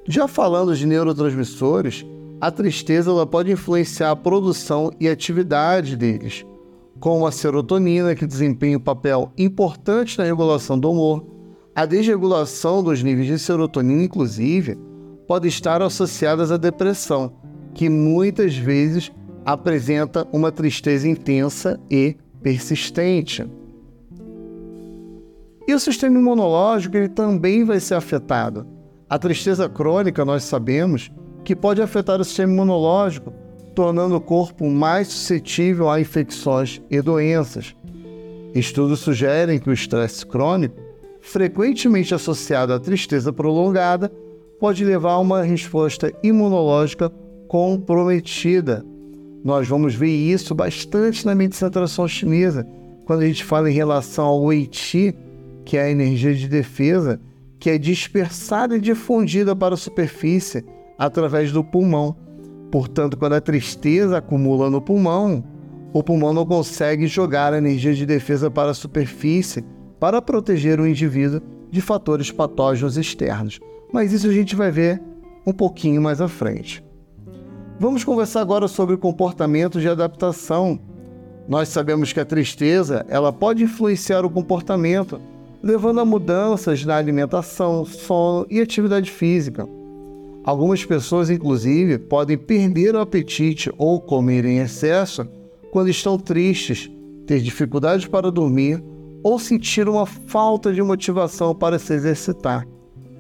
Já 0.09 0.27
falando 0.27 0.75
de 0.75 0.85
neurotransmissores, 0.85 2.05
a 2.41 2.51
tristeza 2.51 3.11
ela 3.11 3.27
pode 3.27 3.51
influenciar 3.51 4.11
a 4.11 4.17
produção 4.17 4.91
e 5.01 5.09
atividade 5.09 5.97
deles, 5.97 6.45
como 7.01 7.27
a 7.27 7.33
serotonina, 7.33 8.15
que 8.15 8.27
desempenha 8.27 8.77
um 8.77 8.81
papel 8.81 9.33
importante 9.39 10.19
na 10.19 10.25
regulação 10.25 10.79
do 10.79 10.91
humor. 10.91 11.25
A 11.75 11.87
desregulação 11.87 12.83
dos 12.83 13.03
níveis 13.03 13.27
de 13.27 13.39
serotonina, 13.39 14.03
inclusive, 14.03 14.79
pode 15.27 15.49
estar 15.49 15.83
associadas 15.83 16.53
à 16.53 16.57
depressão, 16.57 17.33
que 17.75 17.89
muitas 17.89 18.57
vezes 18.57 19.11
apresenta 19.45 20.27
uma 20.33 20.53
tristeza 20.53 21.09
intensa 21.09 21.81
e 21.91 22.17
persistente. 22.43 23.47
E 25.69 25.75
o 25.75 25.81
sistema 25.81 26.19
imunológico 26.19 26.97
ele 26.97 27.09
também 27.09 27.65
vai 27.65 27.81
ser 27.81 27.95
afetado. 27.95 28.67
A 29.09 29.19
tristeza 29.19 29.69
crônica, 29.69 30.25
nós 30.25 30.45
sabemos, 30.45 31.11
que 31.47 31.55
pode 31.55 31.81
afetar 31.81 32.21
o 32.21 32.25
sistema 32.25 32.53
imunológico, 32.53 33.33
tornando 33.73 34.17
o 34.17 34.21
corpo 34.21 34.69
mais 34.69 35.07
suscetível 35.07 35.89
a 35.89 36.01
infecções 36.01 36.83
e 36.91 37.01
doenças. 37.01 37.73
Estudos 38.53 38.99
sugerem 38.99 39.61
que 39.61 39.71
o 39.71 39.73
estresse 39.73 40.27
crônico, 40.27 40.75
frequentemente 41.21 42.13
associado 42.13 42.73
à 42.73 42.81
tristeza 42.81 43.33
prolongada, 43.33 44.11
pode 44.59 44.85
levar 44.85 45.13
a 45.13 45.19
uma 45.21 45.43
resposta 45.43 46.13
imunológica 46.21 47.11
comprometida. 47.47 48.85
Nós 49.45 49.69
vamos 49.69 49.95
ver 49.95 50.11
isso 50.11 50.53
bastante 50.53 51.25
na 51.25 51.35
medicina 51.35 51.71
tradicional 51.71 52.09
chinesa, 52.09 52.67
quando 53.05 53.21
a 53.21 53.27
gente 53.27 53.45
fala 53.45 53.71
em 53.71 53.75
relação 53.75 54.25
ao 54.25 54.43
Wei 54.43 54.67
Qi, 54.67 55.15
que 55.65 55.77
é 55.77 55.83
a 55.83 55.91
energia 55.91 56.35
de 56.35 56.49
defesa, 56.49 57.21
que 57.61 57.71
é 57.71 57.79
dispersada 57.79 58.77
e 58.77 58.81
difundida 58.81 59.55
para 59.55 59.75
a 59.75 59.79
superfície 59.79 60.65
através 60.99 61.53
do 61.53 61.63
pulmão. 61.63 62.17
Portanto, 62.71 63.17
quando 63.17 63.35
a 63.35 63.41
tristeza 63.41 64.19
acumula 64.19 64.71
no 64.71 64.81
pulmão, 64.81 65.45
o 65.93 66.03
pulmão 66.03 66.33
não 66.33 66.45
consegue 66.45 67.07
jogar 67.07 67.55
a 67.55 67.59
energia 67.59 67.95
de 67.95 68.05
defesa 68.05 68.51
para 68.51 68.71
a 68.71 68.75
superfície 68.75 69.65
para 69.99 70.21
proteger 70.21 70.81
o 70.81 70.87
indivíduo 70.87 71.41
de 71.71 71.81
fatores 71.81 72.31
patógenos 72.31 72.97
externos. 72.97 73.59
Mas 73.93 74.13
isso 74.13 74.27
a 74.27 74.33
gente 74.33 74.55
vai 74.55 74.71
ver 74.71 75.01
um 75.47 75.53
pouquinho 75.53 76.03
mais 76.03 76.21
à 76.21 76.29
frente. 76.29 76.85
Vamos 77.79 78.05
conversar 78.05 78.41
agora 78.41 78.69
sobre 78.69 78.97
comportamento 78.97 79.81
de 79.81 79.89
adaptação. 79.89 80.79
Nós 81.49 81.69
sabemos 81.69 82.13
que 82.13 82.21
a 82.21 82.25
tristeza 82.25 83.05
ela 83.09 83.33
pode 83.33 83.63
influenciar 83.63 84.25
o 84.25 84.31
comportamento, 84.31 85.21
levando 85.63 86.01
a 86.01 86.05
mudanças 86.05 86.85
na 86.85 86.97
alimentação, 86.97 87.85
sono 87.85 88.47
e 88.51 88.61
atividade 88.61 89.11
física. 89.11 89.69
Algumas 90.47 90.85
pessoas, 90.85 91.29
inclusive, 91.29 91.99
podem 91.99 92.39
perder 92.39 92.95
o 92.95 93.01
apetite 93.01 93.69
ou 93.77 94.01
comer 94.01 94.45
em 94.45 94.59
excesso 94.59 95.27
quando 95.73 95.91
estão 95.91 96.17
tristes, 96.17 96.89
ter 97.27 97.41
dificuldades 97.41 98.07
para 98.07 98.31
dormir 98.31 98.81
ou 99.25 99.41
sentir 99.41 99.89
uma 99.89 100.07
falta 100.07 100.73
de 100.73 100.81
motivação 100.81 101.53
para 101.53 101.81
se 101.81 101.93
exercitar. 101.93 102.65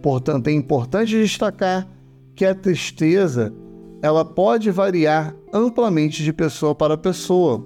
Portanto, 0.00 0.47
é 0.47 0.52
importante 0.52 1.21
destacar 1.21 1.88
que 2.37 2.45
a 2.45 2.54
tristeza 2.54 3.52
ela 4.00 4.25
pode 4.25 4.71
variar 4.71 5.35
amplamente 5.52 6.23
de 6.23 6.33
pessoa 6.33 6.76
para 6.76 6.97
pessoa. 6.97 7.61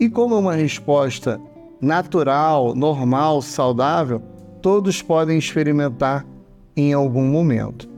E 0.00 0.08
como 0.08 0.36
é 0.36 0.38
uma 0.38 0.54
resposta 0.54 1.38
natural, 1.82 2.74
normal, 2.74 3.42
saudável, 3.42 4.22
todos 4.62 5.02
podem 5.02 5.36
experimentar 5.36 6.26
em 6.74 6.94
algum 6.94 7.26
momento. 7.26 7.95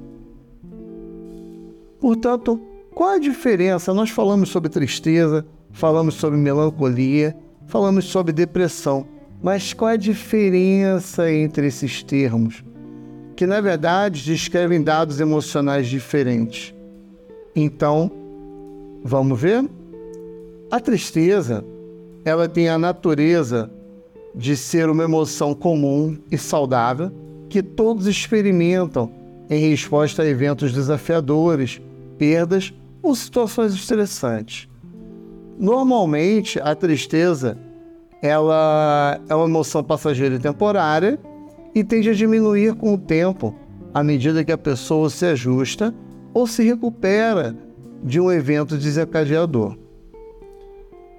Portanto, 2.01 2.61
qual 2.95 3.11
a 3.11 3.19
diferença? 3.19 3.93
Nós 3.93 4.11
falamos 4.11 4.49
sobre 4.49 4.69
tristeza, 4.69 5.47
falamos 5.73 6.15
sobre 6.15 6.39
melancolia, 6.39 7.37
falamos 7.67 8.07
sobre 8.07 8.33
depressão, 8.33 9.07
mas 9.43 9.73
qual 9.73 9.91
a 9.91 9.97
diferença 9.97 11.31
entre 11.33 11.67
esses 11.67 12.03
termos? 12.03 12.65
Que 13.37 13.47
na 13.47 13.61
verdade 13.61 14.25
descrevem 14.25 14.83
dados 14.83 15.21
emocionais 15.21 15.87
diferentes. 15.87 16.75
Então, 17.55 18.11
Vamos 19.03 19.41
ver? 19.41 19.65
A 20.71 20.81
tristeza, 20.81 21.65
ela 22.25 22.49
tem 22.49 22.69
a 22.69 22.79
natureza 22.79 23.71
de 24.35 24.57
ser 24.57 24.91
uma 24.91 25.05
emoção 25.05 25.55
comum 25.55 26.19
e 26.31 26.37
saudável 26.37 27.11
que 27.49 27.63
todos 27.63 28.07
experimentam 28.07 29.11
em 29.49 29.71
resposta 29.71 30.23
a 30.23 30.27
eventos 30.27 30.73
desafiadores, 30.73 31.81
perdas 32.19 32.75
ou 33.03 33.15
situações 33.15 33.73
estressantes. 33.73 34.69
Normalmente, 35.59 36.61
a 36.61 36.75
tristeza 36.75 37.57
ela 38.21 39.21
é 39.29 39.35
uma 39.35 39.47
emoção 39.47 39.83
passageira 39.83 40.35
e 40.35 40.39
temporária 40.39 41.19
e 41.75 41.85
tende 41.85 42.11
a 42.11 42.15
diminuir 42.15 42.75
com 42.75 42.95
o 42.95 42.99
tempo 42.99 43.55
à 43.95 44.03
medida 44.03 44.45
que 44.45 44.53
a 44.53 44.59
pessoa 44.59 45.09
se 45.09 45.25
ajusta 45.25 45.95
ou 46.35 46.47
se 46.47 46.63
recupera 46.63 47.57
de 48.03 48.21
um 48.21 48.31
evento 48.31 48.77
desencadeador. 48.77 49.77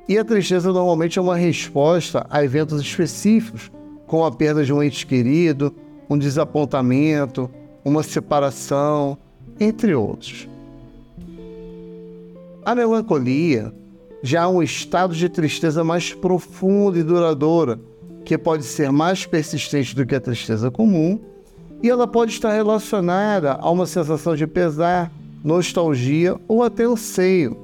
E 0.08 0.18
a 0.18 0.26
tristeza 0.26 0.72
normalmente 0.74 1.20
é 1.20 1.22
uma 1.22 1.36
resposta 1.36 2.26
a 2.30 2.44
eventos 2.44 2.82
específicos, 2.82 3.72
como 4.08 4.26
a 4.26 4.32
perda 4.32 4.66
de 4.66 4.74
um 4.74 4.82
ente 4.82 5.06
querido, 5.06 5.74
um 6.10 6.18
desapontamento, 6.18 7.50
uma 7.86 8.02
separação, 8.02 9.18
entre 9.60 9.94
outros. 9.94 10.49
A 12.70 12.76
melancolia 12.76 13.74
já 14.22 14.44
é 14.44 14.48
um 14.48 14.62
estado 14.62 15.16
de 15.16 15.28
tristeza 15.28 15.84
mais 15.84 16.14
profunda 16.14 17.00
e 17.00 17.04
duradoura, 17.04 17.80
que 18.24 18.38
pode 18.38 18.64
ser 18.64 18.92
mais 18.92 19.26
persistente 19.26 19.96
do 19.96 20.06
que 20.06 20.14
a 20.14 20.22
tristeza 20.22 20.70
comum, 20.70 21.20
e 21.82 21.90
ela 21.90 22.06
pode 22.06 22.32
estar 22.32 22.54
relacionada 22.54 23.54
a 23.54 23.72
uma 23.72 23.88
sensação 23.88 24.36
de 24.36 24.46
pesar, 24.46 25.12
nostalgia 25.44 26.40
ou 26.48 26.62
até 26.62 26.84
anseio. 26.84 27.58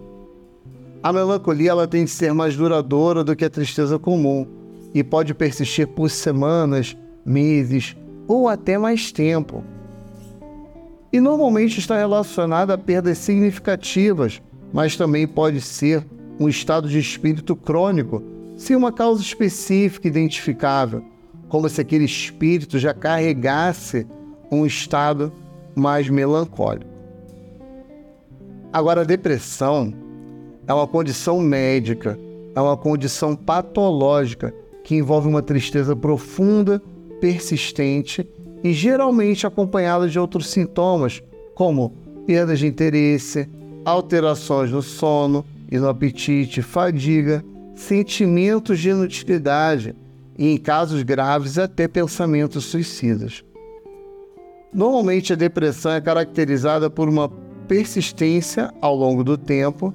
A 1.03 1.13
melancolia 1.13 1.69
ela 1.69 1.87
tem 1.87 2.05
de 2.05 2.09
ser 2.09 2.33
mais 2.33 2.57
duradoura 2.57 3.23
do 3.23 3.35
que 3.35 3.45
a 3.45 3.49
tristeza 3.51 3.99
comum 3.99 4.47
e 4.91 5.03
pode 5.03 5.35
persistir 5.35 5.87
por 5.87 6.09
semanas, 6.09 6.97
meses 7.23 7.95
ou 8.27 8.49
até 8.49 8.75
mais 8.75 9.11
tempo. 9.11 9.63
E 11.13 11.19
normalmente 11.19 11.77
está 11.77 11.95
relacionada 11.95 12.73
a 12.73 12.77
perdas 12.79 13.19
significativas, 13.19 14.41
mas 14.75 14.97
também 14.97 15.25
pode 15.25 15.61
ser 15.61 16.05
um 16.37 16.49
estado 16.49 16.89
de 16.89 16.99
espírito 16.99 17.55
crônico 17.55 18.21
sem 18.57 18.75
uma 18.75 18.91
causa 18.91 19.21
específica 19.21 20.05
identificável, 20.05 21.01
como 21.47 21.69
se 21.69 21.79
aquele 21.79 22.03
espírito 22.03 22.77
já 22.77 22.93
carregasse 22.93 24.05
um 24.51 24.65
estado 24.65 25.31
mais 25.73 26.09
melancólico. 26.09 26.91
Agora, 28.73 29.01
a 29.01 29.05
depressão 29.05 29.93
é 30.67 30.73
uma 30.73 30.85
condição 30.85 31.39
médica, 31.39 32.19
é 32.53 32.59
uma 32.59 32.75
condição 32.75 33.33
patológica 33.33 34.53
que 34.83 34.95
envolve 34.95 35.29
uma 35.29 35.41
tristeza 35.41 35.95
profunda, 35.95 36.81
persistente 37.21 38.27
e 38.61 38.73
geralmente 38.73 39.47
acompanhada 39.47 40.09
de 40.09 40.19
outros 40.19 40.49
sintomas, 40.49 41.23
como 41.53 41.93
perda 42.27 42.57
de 42.57 42.67
interesse, 42.67 43.47
alterações 43.85 44.71
no 44.71 44.81
sono 44.81 45.45
e 45.71 45.77
no 45.77 45.87
apetite, 45.87 46.61
fadiga, 46.61 47.43
sentimentos 47.75 48.79
de 48.79 48.89
inutilidade 48.89 49.95
e, 50.37 50.49
em 50.49 50.57
casos 50.57 51.03
graves, 51.03 51.57
até 51.57 51.87
pensamentos 51.87 52.65
suicidas. 52.65 53.43
Normalmente, 54.73 55.31
a 55.31 55.35
depressão 55.35 55.91
é 55.91 56.01
caracterizada 56.01 56.89
por 56.89 57.07
uma 57.07 57.29
persistência 57.67 58.73
ao 58.81 58.95
longo 58.95 59.23
do 59.23 59.37
tempo 59.37 59.93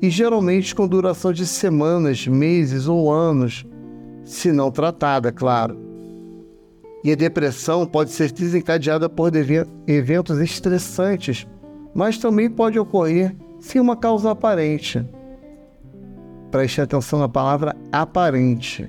e 0.00 0.10
geralmente 0.10 0.74
com 0.74 0.86
duração 0.86 1.32
de 1.32 1.46
semanas, 1.46 2.26
meses 2.26 2.86
ou 2.86 3.12
anos, 3.12 3.66
se 4.24 4.52
não 4.52 4.70
tratada, 4.70 5.32
claro. 5.32 5.78
E 7.02 7.12
a 7.12 7.14
depressão 7.14 7.86
pode 7.86 8.10
ser 8.10 8.30
desencadeada 8.32 9.08
por 9.08 9.32
eventos 9.86 10.38
estressantes, 10.40 11.46
mas 11.98 12.16
também 12.16 12.48
pode 12.48 12.78
ocorrer 12.78 13.34
sem 13.58 13.80
uma 13.80 13.96
causa 13.96 14.30
aparente. 14.30 15.04
Preste 16.48 16.80
atenção 16.80 17.18
na 17.18 17.28
palavra 17.28 17.76
aparente. 17.90 18.88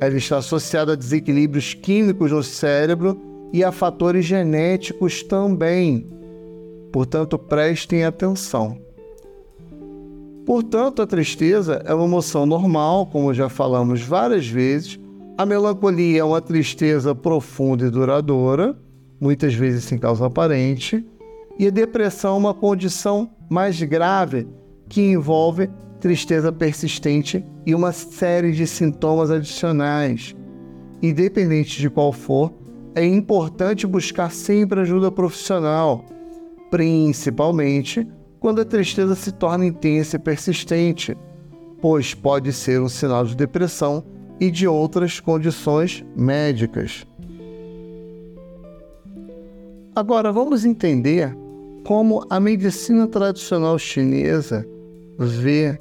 Ela 0.00 0.16
está 0.16 0.38
associada 0.38 0.94
a 0.94 0.96
desequilíbrios 0.96 1.72
químicos 1.72 2.32
no 2.32 2.42
cérebro 2.42 3.16
e 3.52 3.62
a 3.62 3.70
fatores 3.70 4.24
genéticos 4.24 5.22
também 5.22 6.20
Portanto, 6.92 7.38
prestem 7.38 8.04
atenção. 8.04 8.76
Portanto, 10.44 11.02
a 11.02 11.06
tristeza 11.06 11.82
é 11.84 11.94
uma 11.94 12.06
emoção 12.06 12.44
normal, 12.44 13.06
como 13.06 13.32
já 13.32 13.48
falamos 13.48 14.02
várias 14.02 14.46
vezes. 14.48 14.98
A 15.38 15.46
melancolia 15.46 16.20
é 16.20 16.24
uma 16.24 16.40
tristeza 16.40 17.14
profunda 17.14 17.86
e 17.86 17.90
duradoura, 17.90 18.76
muitas 19.20 19.54
vezes 19.54 19.84
sem 19.84 19.98
causa 19.98 20.26
aparente. 20.26 21.04
E 21.60 21.66
a 21.66 21.70
depressão 21.70 22.36
é 22.36 22.38
uma 22.38 22.54
condição 22.54 23.28
mais 23.50 23.82
grave 23.82 24.48
que 24.88 25.02
envolve 25.02 25.68
tristeza 26.00 26.50
persistente 26.50 27.44
e 27.66 27.74
uma 27.74 27.92
série 27.92 28.52
de 28.52 28.66
sintomas 28.66 29.30
adicionais. 29.30 30.34
Independente 31.02 31.78
de 31.78 31.90
qual 31.90 32.14
for, 32.14 32.50
é 32.94 33.04
importante 33.04 33.86
buscar 33.86 34.30
sempre 34.30 34.80
ajuda 34.80 35.12
profissional 35.12 36.06
principalmente 36.70 38.08
quando 38.38 38.62
a 38.62 38.64
tristeza 38.64 39.14
se 39.14 39.30
torna 39.30 39.66
intensa 39.66 40.16
e 40.16 40.18
persistente, 40.18 41.14
pois 41.78 42.14
pode 42.14 42.54
ser 42.54 42.80
um 42.80 42.88
sinal 42.88 43.26
de 43.26 43.36
depressão 43.36 44.02
e 44.40 44.50
de 44.50 44.66
outras 44.66 45.20
condições 45.20 46.02
médicas. 46.16 47.06
Agora 49.94 50.32
vamos 50.32 50.64
entender 50.64 51.36
como 51.84 52.24
a 52.28 52.38
medicina 52.38 53.06
tradicional 53.06 53.78
chinesa 53.78 54.66
vê, 55.18 55.78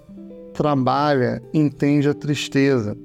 trabalha, 0.54 1.42
entende 1.54 2.10
a 2.10 2.14
tristeza. 2.14 2.98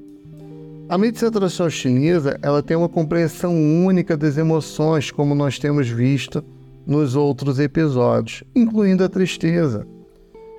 A 0.89 0.99
medicina 0.99 1.31
tradicional 1.31 1.71
chinesa 1.71 2.39
ela 2.43 2.63
tem 2.63 2.77
uma 2.77 2.89
compreensão 2.89 3.55
única 3.87 4.17
das 4.17 4.37
emoções, 4.37 5.11
como 5.11 5.35
nós 5.35 5.59
temos 5.59 5.89
visto 5.89 6.45
nos 6.87 7.17
outros 7.17 7.59
episódios, 7.59 8.45
incluindo 8.55 9.03
a 9.03 9.09
tristeza. 9.09 9.87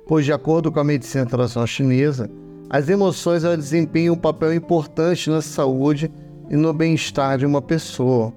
Pois, 0.06 0.24
de 0.24 0.32
acordo 0.32 0.70
com 0.72 0.80
a 0.80 0.84
medicina 0.84 1.26
tradicional 1.26 1.66
chinesa, 1.66 2.30
as 2.68 2.88
emoções 2.88 3.42
desempenham 3.42 4.14
um 4.14 4.18
papel 4.18 4.52
importante 4.52 5.30
na 5.30 5.40
saúde 5.40 6.10
e 6.50 6.56
no 6.56 6.72
bem-estar 6.72 7.38
de 7.38 7.46
uma 7.46 7.62
pessoa. 7.62 8.32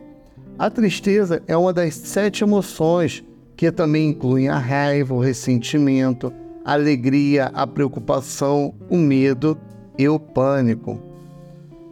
A 0.57 0.69
tristeza 0.69 1.41
é 1.47 1.55
uma 1.55 1.73
das 1.73 1.95
sete 1.95 2.43
emoções, 2.43 3.23
que 3.59 3.69
também 3.73 4.11
incluem 4.11 4.47
a 4.47 4.57
raiva, 4.57 5.13
o 5.13 5.19
ressentimento, 5.19 6.31
a 6.63 6.71
alegria, 6.71 7.51
a 7.53 7.67
preocupação, 7.67 8.73
o 8.89 8.95
medo 8.95 9.57
e 9.97 10.07
o 10.07 10.17
pânico. 10.17 10.97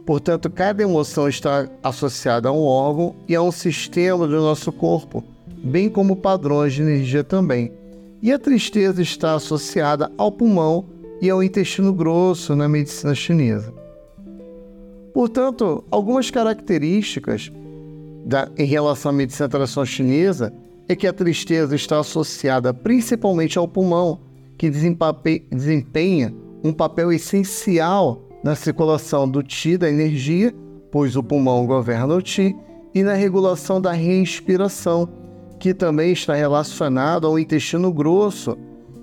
Portanto, 0.06 0.48
cada 0.48 0.82
emoção 0.82 1.28
está 1.28 1.68
associada 1.82 2.48
a 2.48 2.52
um 2.52 2.62
órgão 2.62 3.14
e 3.28 3.34
a 3.34 3.42
um 3.42 3.52
sistema 3.52 4.26
do 4.26 4.40
nosso 4.40 4.72
corpo 4.72 5.22
bem 5.62 5.90
como 5.90 6.16
padrões 6.16 6.72
de 6.72 6.80
energia 6.80 7.22
também. 7.22 7.70
E 8.22 8.32
a 8.32 8.38
tristeza 8.38 9.02
está 9.02 9.34
associada 9.34 10.10
ao 10.16 10.32
pulmão 10.32 10.86
e 11.20 11.28
ao 11.28 11.42
intestino 11.42 11.92
grosso 11.92 12.56
na 12.56 12.66
medicina 12.66 13.14
chinesa. 13.14 13.74
Portanto, 15.12 15.84
algumas 15.90 16.30
características 16.30 17.52
da, 18.24 18.48
em 18.56 18.64
relação 18.64 19.10
à 19.10 19.12
medicina 19.12 19.50
tradicional 19.50 19.84
chinesa 19.84 20.50
é 20.88 20.96
que 20.96 21.06
a 21.06 21.12
tristeza 21.12 21.76
está 21.76 22.00
associada 22.00 22.72
principalmente 22.72 23.58
ao 23.58 23.68
pulmão, 23.68 24.20
que 24.56 24.70
desempenha 24.70 26.34
um 26.64 26.72
papel 26.72 27.12
essencial 27.12 28.22
na 28.42 28.54
circulação 28.54 29.28
do 29.28 29.42
Qi, 29.42 29.76
da 29.76 29.88
energia, 29.88 30.54
pois 30.90 31.14
o 31.14 31.22
pulmão 31.22 31.66
governa 31.66 32.16
o 32.16 32.22
Qi, 32.22 32.56
e 32.94 33.02
na 33.02 33.14
regulação 33.14 33.80
da 33.80 33.92
respiração, 33.92 35.08
que 35.60 35.74
também 35.74 36.12
está 36.12 36.34
relacionado 36.34 37.26
ao 37.26 37.38
intestino 37.38 37.92
grosso, 37.92 38.56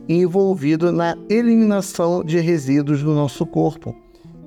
envolvido 0.10 0.92
na 0.92 1.16
eliminação 1.30 2.24
de 2.24 2.40
resíduos 2.40 3.04
do 3.04 3.14
nosso 3.14 3.46
corpo. 3.46 3.96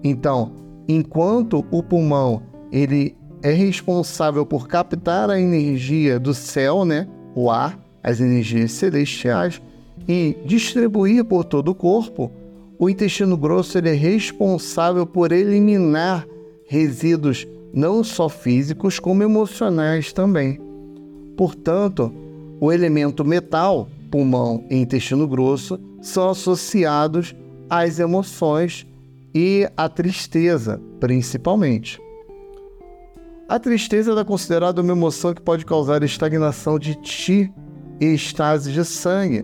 Então, 0.02 0.52
enquanto 0.88 1.64
o 1.70 1.82
pulmão 1.82 2.42
ele 2.70 3.16
é 3.42 3.52
responsável 3.52 4.44
por 4.44 4.66
captar 4.66 5.30
a 5.30 5.40
energia 5.40 6.18
do 6.18 6.34
céu, 6.34 6.84
né, 6.84 7.08
o 7.38 7.50
ar, 7.50 7.78
as 8.02 8.20
energias 8.20 8.72
celestiais 8.72 9.62
e 10.08 10.36
distribuir 10.44 11.24
por 11.24 11.44
todo 11.44 11.70
o 11.70 11.74
corpo, 11.74 12.32
o 12.78 12.90
intestino 12.90 13.36
grosso 13.36 13.78
é 13.78 13.92
responsável 13.92 15.06
por 15.06 15.30
eliminar 15.30 16.26
resíduos 16.66 17.46
não 17.72 18.02
só 18.02 18.28
físicos 18.28 18.98
como 18.98 19.22
emocionais 19.22 20.12
também. 20.12 20.60
Portanto, 21.36 22.12
o 22.60 22.72
elemento 22.72 23.24
metal 23.24 23.88
pulmão 24.10 24.64
e 24.68 24.76
intestino 24.76 25.28
grosso 25.28 25.78
são 26.02 26.30
associados 26.30 27.36
às 27.70 28.00
emoções 28.00 28.86
e 29.32 29.68
à 29.76 29.88
tristeza, 29.88 30.80
principalmente. 30.98 32.00
A 33.48 33.58
tristeza 33.58 34.12
é 34.12 34.24
considerada 34.24 34.82
uma 34.82 34.92
emoção 34.92 35.32
que 35.32 35.40
pode 35.40 35.64
causar 35.64 36.02
estagnação 36.02 36.78
de 36.78 36.94
ti 36.96 37.50
e 37.98 38.04
estase 38.04 38.70
de 38.70 38.84
sangue, 38.84 39.42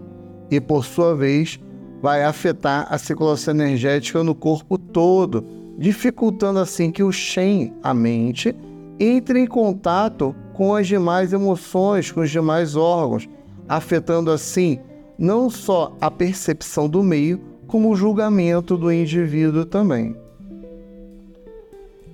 e 0.50 0.60
por 0.60 0.84
sua 0.84 1.16
vez 1.16 1.58
vai 2.02 2.22
afetar 2.22 2.86
a 2.90 2.98
circulação 2.98 3.54
energética 3.54 4.22
no 4.22 4.34
corpo 4.34 4.76
todo, 4.76 5.42
dificultando 5.78 6.58
assim 6.58 6.90
que 6.90 7.02
o 7.02 7.10
Shen, 7.10 7.72
a 7.82 7.94
mente, 7.94 8.54
entre 9.00 9.40
em 9.40 9.46
contato 9.46 10.36
com 10.52 10.74
as 10.74 10.86
demais 10.86 11.32
emoções, 11.32 12.12
com 12.12 12.20
os 12.20 12.30
demais 12.30 12.76
órgãos, 12.76 13.26
afetando 13.66 14.30
assim 14.30 14.78
não 15.18 15.48
só 15.48 15.96
a 15.98 16.10
percepção 16.10 16.90
do 16.90 17.02
meio, 17.02 17.40
como 17.66 17.90
o 17.90 17.96
julgamento 17.96 18.76
do 18.76 18.92
indivíduo 18.92 19.64
também. 19.64 20.14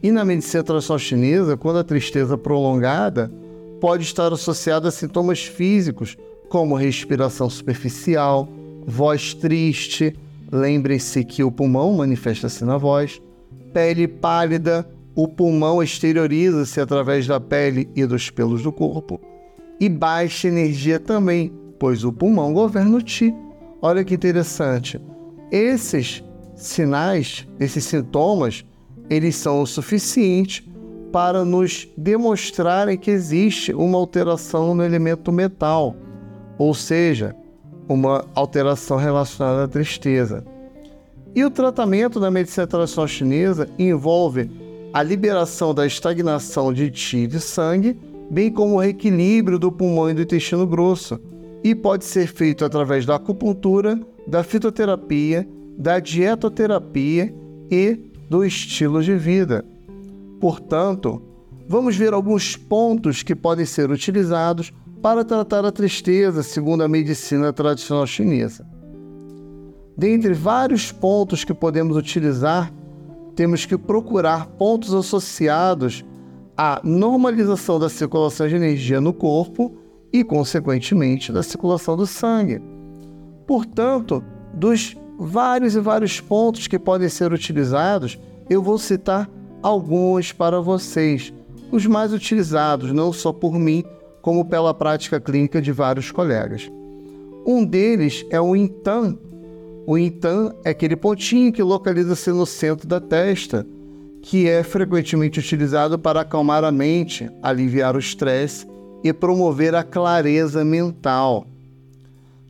E 0.02 0.10
na 0.10 0.24
medicina 0.24 0.62
tradicional 0.62 0.98
chinesa, 0.98 1.56
quando 1.56 1.78
a 1.78 1.84
tristeza 1.84 2.38
prolongada 2.38 3.30
pode 3.80 4.02
estar 4.02 4.32
associada 4.32 4.88
a 4.88 4.90
sintomas 4.90 5.44
físicos, 5.44 6.16
como 6.48 6.74
respiração 6.74 7.48
superficial, 7.48 8.48
voz 8.86 9.34
triste, 9.34 10.16
lembrem-se 10.50 11.22
que 11.24 11.44
o 11.44 11.52
pulmão 11.52 11.92
manifesta-se 11.92 12.64
na 12.64 12.76
voz, 12.76 13.20
pele 13.72 14.08
pálida, 14.08 14.88
o 15.14 15.28
pulmão 15.28 15.82
exterioriza-se 15.82 16.80
através 16.80 17.26
da 17.26 17.38
pele 17.38 17.88
e 17.94 18.06
dos 18.06 18.30
pelos 18.30 18.62
do 18.62 18.72
corpo, 18.72 19.20
e 19.78 19.88
baixa 19.88 20.48
energia 20.48 20.98
também, 20.98 21.52
pois 21.78 22.04
o 22.04 22.12
pulmão 22.12 22.52
governa 22.52 22.96
o 22.96 23.02
ti. 23.02 23.34
Olha 23.82 24.04
que 24.04 24.14
interessante. 24.14 25.00
Esses 25.50 26.22
sinais, 26.54 27.46
esses 27.58 27.84
sintomas, 27.84 28.64
eles 29.10 29.34
são 29.34 29.60
o 29.60 29.66
suficiente 29.66 30.70
para 31.12 31.44
nos 31.44 31.88
demonstrarem 31.96 32.96
que 32.96 33.10
existe 33.10 33.74
uma 33.74 33.98
alteração 33.98 34.72
no 34.74 34.84
elemento 34.84 35.32
metal, 35.32 35.96
ou 36.56 36.72
seja, 36.72 37.34
uma 37.88 38.24
alteração 38.34 38.96
relacionada 38.96 39.64
à 39.64 39.68
tristeza. 39.68 40.44
E 41.34 41.44
o 41.44 41.50
tratamento 41.50 42.20
da 42.20 42.30
medicina 42.30 42.66
tradicional 42.66 43.08
chinesa 43.08 43.68
envolve 43.76 44.48
a 44.92 45.02
liberação 45.02 45.74
da 45.74 45.86
estagnação 45.86 46.72
de 46.72 46.90
ti 46.90 47.26
de 47.26 47.40
sangue, 47.40 47.98
bem 48.30 48.50
como 48.50 48.76
o 48.76 48.78
reequilíbrio 48.78 49.58
do 49.58 49.72
pulmão 49.72 50.10
e 50.10 50.14
do 50.14 50.22
intestino 50.22 50.66
grosso, 50.66 51.20
e 51.64 51.74
pode 51.74 52.04
ser 52.04 52.28
feito 52.28 52.64
através 52.64 53.04
da 53.04 53.16
acupuntura, 53.16 54.00
da 54.26 54.44
fitoterapia, 54.44 55.48
da 55.76 55.98
dietoterapia 55.98 57.34
e 57.70 58.09
do 58.30 58.44
estilo 58.44 59.02
de 59.02 59.16
vida. 59.16 59.64
Portanto, 60.40 61.20
vamos 61.68 61.96
ver 61.96 62.14
alguns 62.14 62.56
pontos 62.56 63.24
que 63.24 63.34
podem 63.34 63.66
ser 63.66 63.90
utilizados 63.90 64.72
para 65.02 65.24
tratar 65.24 65.64
a 65.64 65.72
tristeza 65.72 66.44
segundo 66.44 66.82
a 66.82 66.88
medicina 66.88 67.52
tradicional 67.52 68.06
chinesa. 68.06 68.64
Dentre 69.96 70.32
vários 70.32 70.92
pontos 70.92 71.42
que 71.42 71.52
podemos 71.52 71.96
utilizar, 71.96 72.72
temos 73.34 73.66
que 73.66 73.76
procurar 73.76 74.46
pontos 74.46 74.94
associados 74.94 76.04
à 76.56 76.80
normalização 76.84 77.80
da 77.80 77.88
circulação 77.88 78.46
de 78.46 78.54
energia 78.54 79.00
no 79.00 79.12
corpo 79.12 79.74
e, 80.12 80.22
consequentemente, 80.22 81.32
da 81.32 81.42
circulação 81.42 81.96
do 81.96 82.06
sangue. 82.06 82.62
Portanto, 83.46 84.22
dos 84.54 84.96
vários 85.20 85.74
e 85.74 85.80
vários 85.80 86.18
pontos 86.18 86.66
que 86.66 86.78
podem 86.78 87.08
ser 87.10 87.30
utilizados, 87.30 88.18
eu 88.48 88.62
vou 88.62 88.78
citar 88.78 89.28
alguns 89.62 90.32
para 90.32 90.60
vocês, 90.60 91.30
os 91.70 91.84
mais 91.84 92.12
utilizados 92.14 92.90
não 92.90 93.12
só 93.12 93.30
por 93.30 93.52
mim, 93.58 93.84
como 94.22 94.46
pela 94.46 94.72
prática 94.72 95.20
clínica 95.20 95.60
de 95.60 95.72
vários 95.72 96.10
colegas. 96.10 96.70
Um 97.46 97.64
deles 97.64 98.24
é 98.30 98.40
o 98.40 98.56
Intan. 98.56 99.16
O 99.86 99.98
Intan 99.98 100.54
é 100.64 100.70
aquele 100.70 100.96
pontinho 100.96 101.52
que 101.52 101.62
localiza-se 101.62 102.30
no 102.30 102.46
centro 102.46 102.88
da 102.88 103.00
testa, 103.00 103.66
que 104.22 104.48
é 104.48 104.62
frequentemente 104.62 105.38
utilizado 105.38 105.98
para 105.98 106.22
acalmar 106.22 106.64
a 106.64 106.72
mente, 106.72 107.30
aliviar 107.42 107.94
o 107.94 107.98
estresse 107.98 108.66
e 109.04 109.12
promover 109.12 109.74
a 109.74 109.82
clareza 109.82 110.64
mental. 110.64 111.46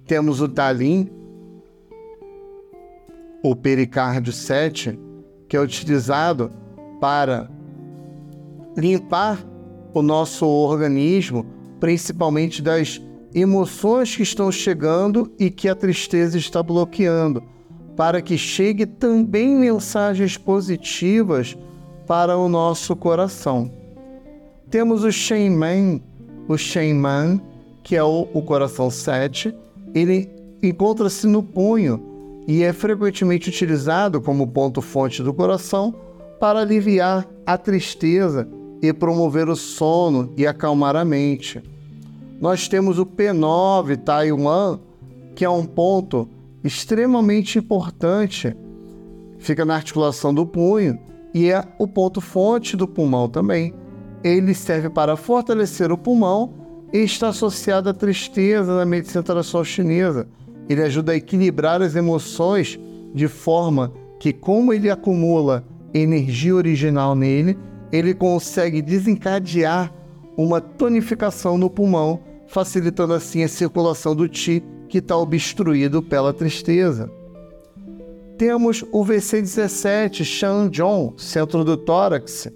Temos 0.07 0.41
o 0.41 0.49
Dalin, 0.49 1.09
o 3.42 3.57
pericárdio 3.57 4.33
7, 4.33 4.98
que 5.48 5.57
é 5.57 5.61
utilizado 5.61 6.53
para 7.00 7.50
limpar 8.76 9.44
o 9.94 10.03
nosso 10.03 10.46
organismo, 10.46 11.46
principalmente 11.81 12.62
das 12.62 13.00
emoções 13.35 14.14
que 14.14 14.22
estão 14.22 14.50
chegando 14.50 15.33
e 15.38 15.50
que 15.50 15.68
a 15.68 15.74
tristeza 15.74 16.37
está 16.37 16.62
bloqueando, 16.62 17.42
para 17.96 18.20
que 18.20 18.37
chegue 18.37 18.87
também 18.87 19.57
mensagens 19.57 20.37
positivas 20.37 21.57
para 22.07 22.37
o 22.37 22.48
nosso 22.48 22.94
coração. 22.94 23.70
Temos 24.68 25.05
o 25.05 25.11
Shenman, 25.11 26.03
o 26.48 26.57
Shenman, 26.57 27.40
que 27.83 27.96
é 27.96 28.05
o, 28.05 28.29
o 28.33 28.42
coração 28.42 28.90
7, 28.90 29.55
ele 29.94 30.29
encontra-se 30.62 31.26
no 31.26 31.42
punho 31.42 32.10
e 32.51 32.65
é 32.65 32.73
frequentemente 32.73 33.49
utilizado 33.49 34.21
como 34.21 34.45
ponto-fonte 34.45 35.23
do 35.23 35.33
coração 35.33 35.95
para 36.41 36.59
aliviar 36.59 37.25
a 37.47 37.57
tristeza 37.57 38.49
e 38.83 38.93
promover 38.93 39.49
o 39.49 39.55
sono 39.55 40.35
e 40.37 40.45
acalmar 40.45 40.97
a 40.97 41.05
mente. 41.05 41.63
Nós 42.41 42.67
temos 42.67 42.99
o 42.99 43.07
P9 43.07 43.97
Taiwan, 43.99 44.81
que 45.37 45.45
é 45.45 45.49
um 45.49 45.65
ponto 45.65 46.29
extremamente 46.65 47.57
importante, 47.61 48.57
fica 49.39 49.65
na 49.65 49.77
articulação 49.77 50.35
do 50.35 50.45
punho 50.45 50.99
e 51.33 51.53
é 51.53 51.65
o 51.79 51.87
ponto 51.87 52.21
fonte 52.21 52.77
do 52.77 52.89
pulmão 52.89 53.29
também. 53.29 53.73
Ele 54.25 54.55
serve 54.55 54.91
para 54.91 55.17
fortalecer 55.17 55.93
o 55.93 55.97
pulmão 55.97 56.53
e 56.93 56.99
está 56.99 57.29
associado 57.29 57.89
à 57.89 57.95
tristeza 57.95 58.75
na 58.75 58.85
medicina 58.85 59.23
tradicional 59.23 59.65
chinesa 59.65 60.27
ele 60.71 60.83
ajuda 60.83 61.11
a 61.11 61.17
equilibrar 61.17 61.83
as 61.83 61.97
emoções 61.97 62.79
de 63.13 63.27
forma 63.27 63.93
que, 64.21 64.33
como 64.33 64.73
ele 64.73 64.89
acumula 64.89 65.65
energia 65.93 66.55
original 66.55 67.17
nele, 67.17 67.59
ele 67.91 68.15
consegue 68.15 68.81
desencadear 68.81 69.93
uma 70.37 70.61
tonificação 70.61 71.59
no 71.59 71.69
pulmão, 71.69 72.21
facilitando 72.47 73.13
assim 73.13 73.43
a 73.43 73.49
circulação 73.49 74.15
do 74.15 74.29
Qi 74.29 74.63
que 74.89 74.99
está 74.99 75.17
obstruído 75.17 76.01
pela 76.01 76.33
tristeza. 76.33 77.11
Temos 78.39 78.85
o 78.93 79.05
VC17 79.05 80.23
Shanzhong, 80.23 81.15
centro 81.17 81.65
do 81.65 81.77
tórax, 81.77 82.47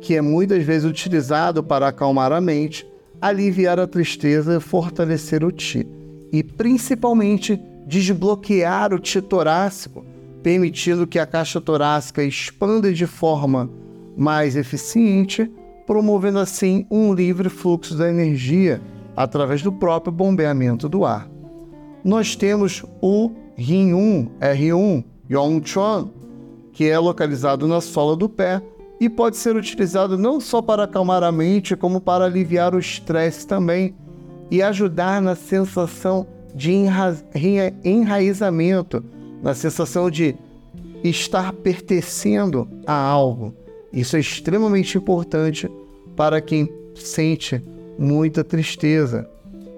que 0.00 0.16
é 0.16 0.20
muitas 0.20 0.64
vezes 0.64 0.90
utilizado 0.90 1.62
para 1.62 1.86
acalmar 1.86 2.32
a 2.32 2.40
mente, 2.40 2.84
aliviar 3.20 3.78
a 3.78 3.86
tristeza 3.86 4.56
e 4.56 4.60
fortalecer 4.60 5.44
o 5.44 5.52
Qi 5.52 5.86
e 6.34 6.42
principalmente 6.42 7.62
desbloquear 7.86 8.92
o 8.92 8.98
ti 8.98 9.22
torácico, 9.22 10.04
permitindo 10.42 11.06
que 11.06 11.20
a 11.20 11.24
caixa 11.24 11.60
torácica 11.60 12.24
expanda 12.24 12.92
de 12.92 13.06
forma 13.06 13.70
mais 14.16 14.56
eficiente, 14.56 15.48
promovendo 15.86 16.40
assim 16.40 16.88
um 16.90 17.14
livre 17.14 17.48
fluxo 17.48 17.96
da 17.96 18.10
energia 18.10 18.82
através 19.16 19.62
do 19.62 19.70
próprio 19.70 20.12
bombeamento 20.12 20.88
do 20.88 21.04
ar. 21.04 21.30
Nós 22.02 22.34
temos 22.34 22.84
o 23.00 23.30
Rin1, 23.56 24.28
R1, 24.40 25.04
Yongchuan, 25.30 26.10
que 26.72 26.90
é 26.90 26.98
localizado 26.98 27.68
na 27.68 27.80
sola 27.80 28.16
do 28.16 28.28
pé 28.28 28.60
e 29.00 29.08
pode 29.08 29.36
ser 29.36 29.54
utilizado 29.54 30.18
não 30.18 30.40
só 30.40 30.60
para 30.60 30.82
acalmar 30.82 31.22
a 31.22 31.30
mente, 31.30 31.76
como 31.76 32.00
para 32.00 32.24
aliviar 32.24 32.74
o 32.74 32.80
estresse 32.80 33.46
também, 33.46 33.94
e 34.50 34.62
ajudar 34.62 35.20
na 35.20 35.34
sensação 35.34 36.26
de 36.54 36.72
enra 36.72 37.16
enraizamento, 37.84 39.04
na 39.42 39.54
sensação 39.54 40.10
de 40.10 40.36
estar 41.02 41.52
pertencendo 41.52 42.68
a 42.86 42.94
algo. 42.94 43.54
Isso 43.92 44.16
é 44.16 44.20
extremamente 44.20 44.96
importante 44.96 45.70
para 46.16 46.40
quem 46.40 46.68
sente 46.94 47.62
muita 47.98 48.42
tristeza. 48.42 49.28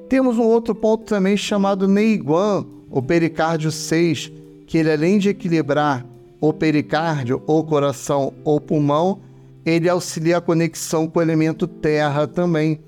Temos 0.08 0.38
um 0.38 0.44
outro 0.44 0.74
ponto 0.74 1.04
também 1.04 1.36
chamado 1.36 1.88
Neiguan, 1.88 2.64
o 2.90 3.02
pericárdio 3.02 3.72
6, 3.72 4.32
que 4.66 4.78
ele 4.78 4.92
além 4.92 5.18
de 5.18 5.30
equilibrar 5.30 6.06
o 6.40 6.52
pericárdio, 6.52 7.42
ou 7.46 7.64
coração 7.64 8.32
ou 8.44 8.60
pulmão, 8.60 9.20
ele 9.64 9.88
auxilia 9.88 10.36
a 10.36 10.40
conexão 10.40 11.08
com 11.08 11.18
o 11.18 11.22
elemento 11.22 11.66
terra 11.66 12.26
também. 12.26 12.80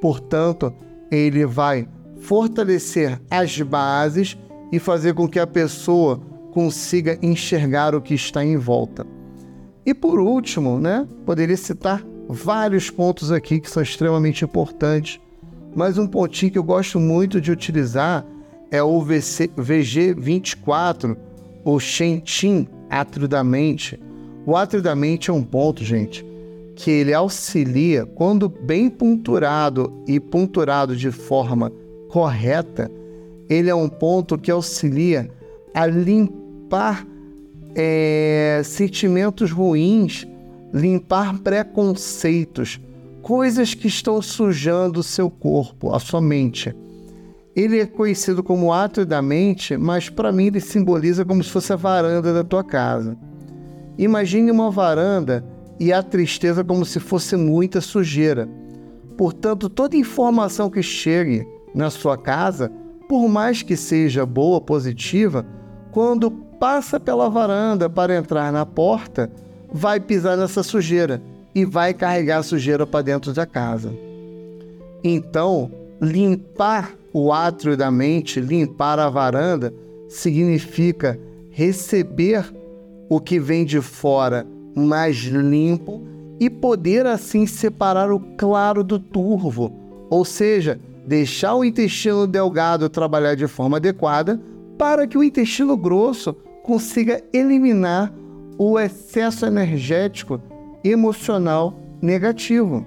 Portanto, 0.00 0.72
ele 1.16 1.44
vai 1.44 1.86
fortalecer 2.20 3.20
as 3.30 3.60
bases 3.60 4.38
e 4.72 4.78
fazer 4.78 5.12
com 5.14 5.28
que 5.28 5.38
a 5.38 5.46
pessoa 5.46 6.18
consiga 6.52 7.18
enxergar 7.22 7.94
o 7.94 8.00
que 8.00 8.14
está 8.14 8.42
em 8.44 8.56
volta. 8.56 9.06
E 9.84 9.92
por 9.92 10.18
último, 10.18 10.78
né, 10.78 11.06
poderia 11.26 11.56
citar 11.56 12.02
vários 12.28 12.88
pontos 12.88 13.30
aqui 13.30 13.60
que 13.60 13.68
são 13.68 13.82
extremamente 13.82 14.44
importantes, 14.44 15.20
mas 15.74 15.98
um 15.98 16.06
pontinho 16.06 16.52
que 16.52 16.58
eu 16.58 16.62
gosto 16.62 16.98
muito 16.98 17.40
de 17.40 17.50
utilizar 17.50 18.24
é 18.70 18.82
o 18.82 19.00
VC, 19.00 19.48
VG24, 19.48 21.16
o 21.64 21.78
Shentin, 21.78 22.66
átrio 22.88 23.28
da 23.28 23.44
mente. 23.44 24.00
O 24.46 24.56
átrio 24.56 24.80
da 24.80 24.94
mente 24.94 25.30
é 25.30 25.32
um 25.32 25.42
ponto, 25.42 25.84
gente, 25.84 26.24
que 26.74 26.90
ele 26.90 27.12
auxilia, 27.12 28.06
quando 28.06 28.48
bem 28.48 28.88
punturado 28.88 30.02
e 30.06 30.18
punturado 30.18 30.96
de 30.96 31.10
forma 31.10 31.70
correta, 32.08 32.90
ele 33.48 33.68
é 33.68 33.74
um 33.74 33.88
ponto 33.88 34.38
que 34.38 34.50
auxilia 34.50 35.30
a 35.74 35.86
limpar 35.86 37.06
é, 37.74 38.62
sentimentos 38.64 39.50
ruins, 39.50 40.26
limpar 40.72 41.38
preconceitos, 41.40 42.80
coisas 43.20 43.74
que 43.74 43.88
estão 43.88 44.20
sujando 44.20 45.00
o 45.00 45.02
seu 45.02 45.30
corpo, 45.30 45.94
a 45.94 45.98
sua 45.98 46.20
mente. 46.20 46.74
Ele 47.54 47.80
é 47.80 47.86
conhecido 47.86 48.42
como 48.42 48.72
ato 48.72 49.04
da 49.04 49.20
mente, 49.20 49.76
mas 49.76 50.08
para 50.08 50.32
mim 50.32 50.46
ele 50.46 50.60
simboliza 50.60 51.24
como 51.24 51.44
se 51.44 51.50
fosse 51.50 51.72
a 51.72 51.76
varanda 51.76 52.32
da 52.32 52.42
tua 52.42 52.64
casa. 52.64 53.16
Imagine 53.98 54.50
uma 54.50 54.70
varanda 54.70 55.44
e 55.82 55.92
a 55.92 56.00
tristeza 56.00 56.62
como 56.62 56.84
se 56.84 57.00
fosse 57.00 57.34
muita 57.34 57.80
sujeira. 57.80 58.48
Portanto, 59.18 59.68
toda 59.68 59.96
informação 59.96 60.70
que 60.70 60.80
chegue 60.80 61.44
na 61.74 61.90
sua 61.90 62.16
casa, 62.16 62.70
por 63.08 63.28
mais 63.28 63.62
que 63.62 63.76
seja 63.76 64.24
boa, 64.24 64.60
positiva, 64.60 65.44
quando 65.90 66.30
passa 66.30 67.00
pela 67.00 67.28
varanda 67.28 67.90
para 67.90 68.16
entrar 68.16 68.52
na 68.52 68.64
porta, 68.64 69.28
vai 69.72 69.98
pisar 69.98 70.36
nessa 70.36 70.62
sujeira 70.62 71.20
e 71.52 71.64
vai 71.64 71.92
carregar 71.92 72.38
a 72.38 72.42
sujeira 72.44 72.86
para 72.86 73.02
dentro 73.02 73.32
da 73.32 73.44
casa. 73.44 73.92
Então, 75.02 75.68
limpar 76.00 76.94
o 77.12 77.32
átrio 77.32 77.76
da 77.76 77.90
mente, 77.90 78.38
limpar 78.40 79.00
a 79.00 79.10
varanda, 79.10 79.74
significa 80.08 81.18
receber 81.50 82.54
o 83.08 83.18
que 83.18 83.40
vem 83.40 83.64
de 83.64 83.80
fora 83.80 84.46
mais 84.74 85.16
limpo 85.16 86.02
e 86.40 86.50
poder 86.50 87.06
assim 87.06 87.46
separar 87.46 88.10
o 88.10 88.18
claro 88.36 88.82
do 88.82 88.98
turvo, 88.98 89.72
ou 90.10 90.24
seja, 90.24 90.80
deixar 91.06 91.54
o 91.54 91.64
intestino 91.64 92.26
delgado 92.26 92.88
trabalhar 92.88 93.34
de 93.34 93.46
forma 93.46 93.76
adequada 93.76 94.40
para 94.78 95.06
que 95.06 95.16
o 95.16 95.22
intestino 95.22 95.76
grosso 95.76 96.34
consiga 96.62 97.22
eliminar 97.32 98.12
o 98.58 98.78
excesso 98.78 99.46
energético 99.46 100.40
emocional 100.84 101.78
negativo. 102.00 102.86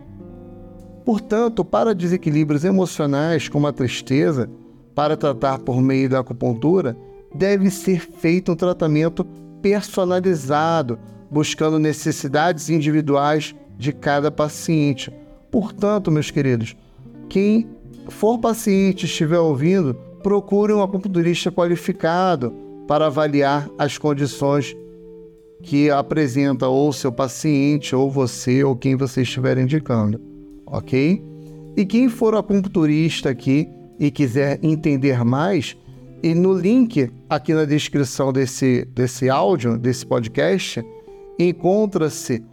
Portanto, 1.05 1.63
para 1.63 1.93
desequilíbrios 1.93 2.65
emocionais 2.65 3.47
como 3.47 3.67
a 3.67 3.73
tristeza, 3.73 4.49
para 4.93 5.15
tratar 5.15 5.59
por 5.59 5.81
meio 5.81 6.09
da 6.09 6.19
acupuntura, 6.19 6.97
deve 7.33 7.69
ser 7.69 7.99
feito 7.99 8.51
um 8.51 8.55
tratamento 8.55 9.25
personalizado, 9.61 10.97
buscando 11.35 11.77
necessidades 11.77 12.69
individuais 12.69 13.53
de 13.77 13.91
cada 13.91 14.31
paciente. 14.31 15.11
Portanto, 15.51 16.09
meus 16.09 16.31
queridos, 16.31 16.77
quem 17.27 17.67
for 18.07 18.39
paciente 18.39 19.05
estiver 19.05 19.39
ouvindo, 19.39 19.93
procure 20.23 20.71
um 20.71 20.81
acupunturista 20.81 21.51
qualificado 21.51 22.53
para 22.87 23.07
avaliar 23.07 23.69
as 23.77 23.97
condições 23.97 24.73
que 25.61 25.89
apresenta 25.89 26.69
ou 26.69 26.93
seu 26.93 27.11
paciente, 27.11 27.93
ou 27.93 28.09
você, 28.09 28.63
ou 28.63 28.73
quem 28.73 28.95
você 28.95 29.23
estiver 29.23 29.57
indicando, 29.57 30.21
ok? 30.65 31.21
E 31.75 31.85
quem 31.85 32.07
for 32.07 32.33
acupunturista 32.33 33.29
aqui 33.29 33.67
e 33.99 34.09
quiser 34.09 34.57
entender 34.63 35.21
mais, 35.25 35.75
e 36.23 36.33
no 36.33 36.53
link 36.53 37.11
aqui 37.29 37.53
na 37.53 37.65
descrição 37.65 38.31
desse, 38.31 38.85
desse 38.95 39.29
áudio, 39.29 39.77
desse 39.77 40.05
podcast, 40.05 40.81
encontra-se 41.37 42.43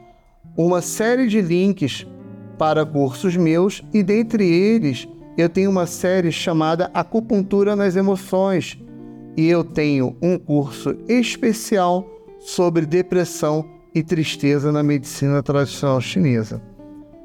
uma 0.57 0.81
série 0.81 1.27
de 1.29 1.41
links 1.41 2.07
para 2.59 2.85
cursos 2.85 3.37
meus 3.37 3.83
e 3.93 4.03
dentre 4.03 4.47
eles 4.47 5.09
eu 5.37 5.49
tenho 5.49 5.71
uma 5.71 5.87
série 5.87 6.31
chamada 6.31 6.91
Acupuntura 6.93 7.75
nas 7.75 7.97
Emoções 7.97 8.79
e 9.37 9.49
eu 9.49 9.65
tenho 9.65 10.17
um 10.21 10.39
curso 10.39 10.95
especial 11.09 12.07
sobre 12.39 12.85
depressão 12.85 13.65
e 13.95 14.03
tristeza 14.03 14.71
na 14.71 14.83
medicina 14.83 15.43
tradicional 15.43 16.01
chinesa. 16.01 16.61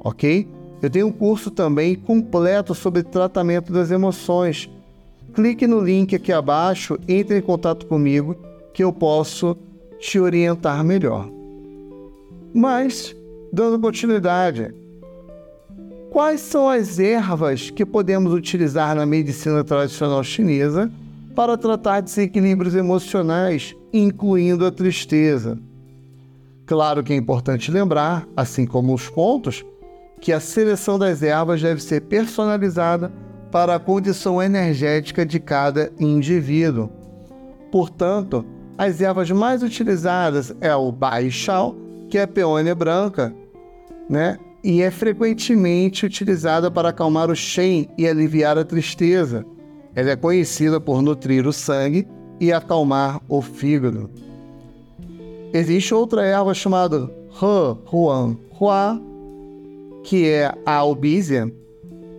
Ok? 0.00 0.48
Eu 0.80 0.88
tenho 0.88 1.08
um 1.08 1.12
curso 1.12 1.50
também 1.50 1.94
completo 1.94 2.74
sobre 2.74 3.02
tratamento 3.02 3.72
das 3.72 3.90
emoções. 3.90 4.70
Clique 5.34 5.66
no 5.66 5.80
link 5.80 6.14
aqui 6.14 6.32
abaixo, 6.32 6.98
entre 7.06 7.38
em 7.38 7.42
contato 7.42 7.86
comigo 7.86 8.36
que 8.72 8.82
eu 8.82 8.92
posso 8.92 9.56
te 9.98 10.18
orientar 10.18 10.82
melhor. 10.84 11.37
Mas, 12.58 13.14
dando 13.52 13.78
continuidade, 13.78 14.74
quais 16.10 16.40
são 16.40 16.68
as 16.68 16.98
ervas 16.98 17.70
que 17.70 17.86
podemos 17.86 18.32
utilizar 18.32 18.96
na 18.96 19.06
medicina 19.06 19.62
tradicional 19.62 20.24
chinesa 20.24 20.90
para 21.36 21.56
tratar 21.56 22.00
desequilíbrios 22.00 22.74
emocionais, 22.74 23.76
incluindo 23.92 24.66
a 24.66 24.72
tristeza. 24.72 25.56
Claro 26.66 27.04
que 27.04 27.12
é 27.12 27.16
importante 27.16 27.70
lembrar, 27.70 28.26
assim 28.36 28.66
como 28.66 28.92
os 28.92 29.08
pontos, 29.08 29.64
que 30.20 30.32
a 30.32 30.40
seleção 30.40 30.98
das 30.98 31.22
ervas 31.22 31.62
deve 31.62 31.80
ser 31.80 32.00
personalizada 32.00 33.12
para 33.52 33.76
a 33.76 33.78
condição 33.78 34.42
energética 34.42 35.24
de 35.24 35.38
cada 35.38 35.92
indivíduo. 35.96 36.90
Portanto, 37.70 38.44
as 38.76 39.00
ervas 39.00 39.30
mais 39.30 39.62
utilizadas 39.62 40.52
é 40.60 40.74
o 40.74 40.90
baixal, 40.90 41.76
que 42.08 42.18
é 42.18 42.22
a 42.22 42.28
peônia 42.28 42.74
branca, 42.74 43.34
né? 44.08 44.38
E 44.62 44.82
é 44.82 44.90
frequentemente 44.90 46.04
utilizada 46.04 46.70
para 46.70 46.88
acalmar 46.88 47.30
o 47.30 47.36
shen 47.36 47.88
e 47.96 48.06
aliviar 48.06 48.58
a 48.58 48.64
tristeza. 48.64 49.44
Ela 49.94 50.10
é 50.10 50.16
conhecida 50.16 50.80
por 50.80 51.00
nutrir 51.00 51.46
o 51.46 51.52
sangue 51.52 52.06
e 52.40 52.52
acalmar 52.52 53.20
o 53.28 53.40
fígado. 53.40 54.10
Existe 55.52 55.94
outra 55.94 56.24
erva 56.24 56.52
chamada 56.54 57.10
He 57.30 57.76
Huan 57.92 58.36
Hua, 58.60 59.00
que 60.02 60.28
é 60.28 60.52
a 60.66 60.74
albízia, 60.74 61.52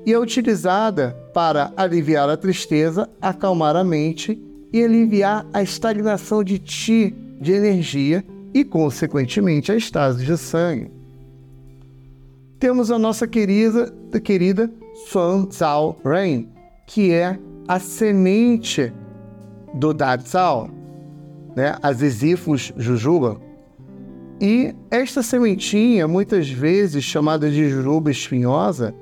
e 0.06 0.14
é 0.14 0.18
utilizada 0.18 1.16
para 1.34 1.72
aliviar 1.76 2.30
a 2.30 2.38
tristeza, 2.38 3.10
acalmar 3.22 3.76
a 3.76 3.84
mente 3.84 4.42
e 4.72 4.84
aliviar 4.84 5.46
a 5.54 5.62
estagnação 5.62 6.44
de 6.44 6.58
Qi, 6.60 7.14
de 7.40 7.52
energia, 7.52 8.24
e, 8.54 8.64
consequentemente, 8.64 9.72
a 9.72 9.76
estase 9.76 10.26
de 10.26 10.38
sangue. 10.38 10.92
Temos 12.60 12.92
a 12.92 13.00
nossa 13.00 13.28
querida, 13.28 13.94
querida 14.24 14.70
Suan 15.08 15.48
Zhao 15.50 15.98
Ren, 16.04 16.48
que 16.86 17.12
é 17.14 17.40
a 17.68 17.80
semente 17.80 18.92
do 19.74 19.94
Datsal, 19.94 20.70
né, 21.56 21.76
a 21.82 21.94
Zizifus 21.94 22.74
jujuba. 22.76 23.40
E 24.42 24.74
esta 24.90 25.22
sementinha, 25.22 26.08
muitas 26.08 26.50
vezes 26.50 27.04
chamada 27.04 27.50
de 27.50 27.70
jujuba 27.70 28.10
espinhosa, 28.10 28.94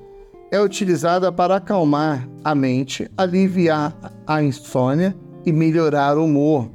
é 0.51 0.60
utilizada 0.60 1.31
para 1.31 1.57
acalmar 1.57 2.27
a 2.43 2.55
mente, 2.55 3.10
aliviar 3.17 3.95
a 4.25 4.41
insônia 4.41 5.15
e 5.45 5.51
melhorar 5.51 6.17
o 6.17 6.25
humor. 6.25 6.69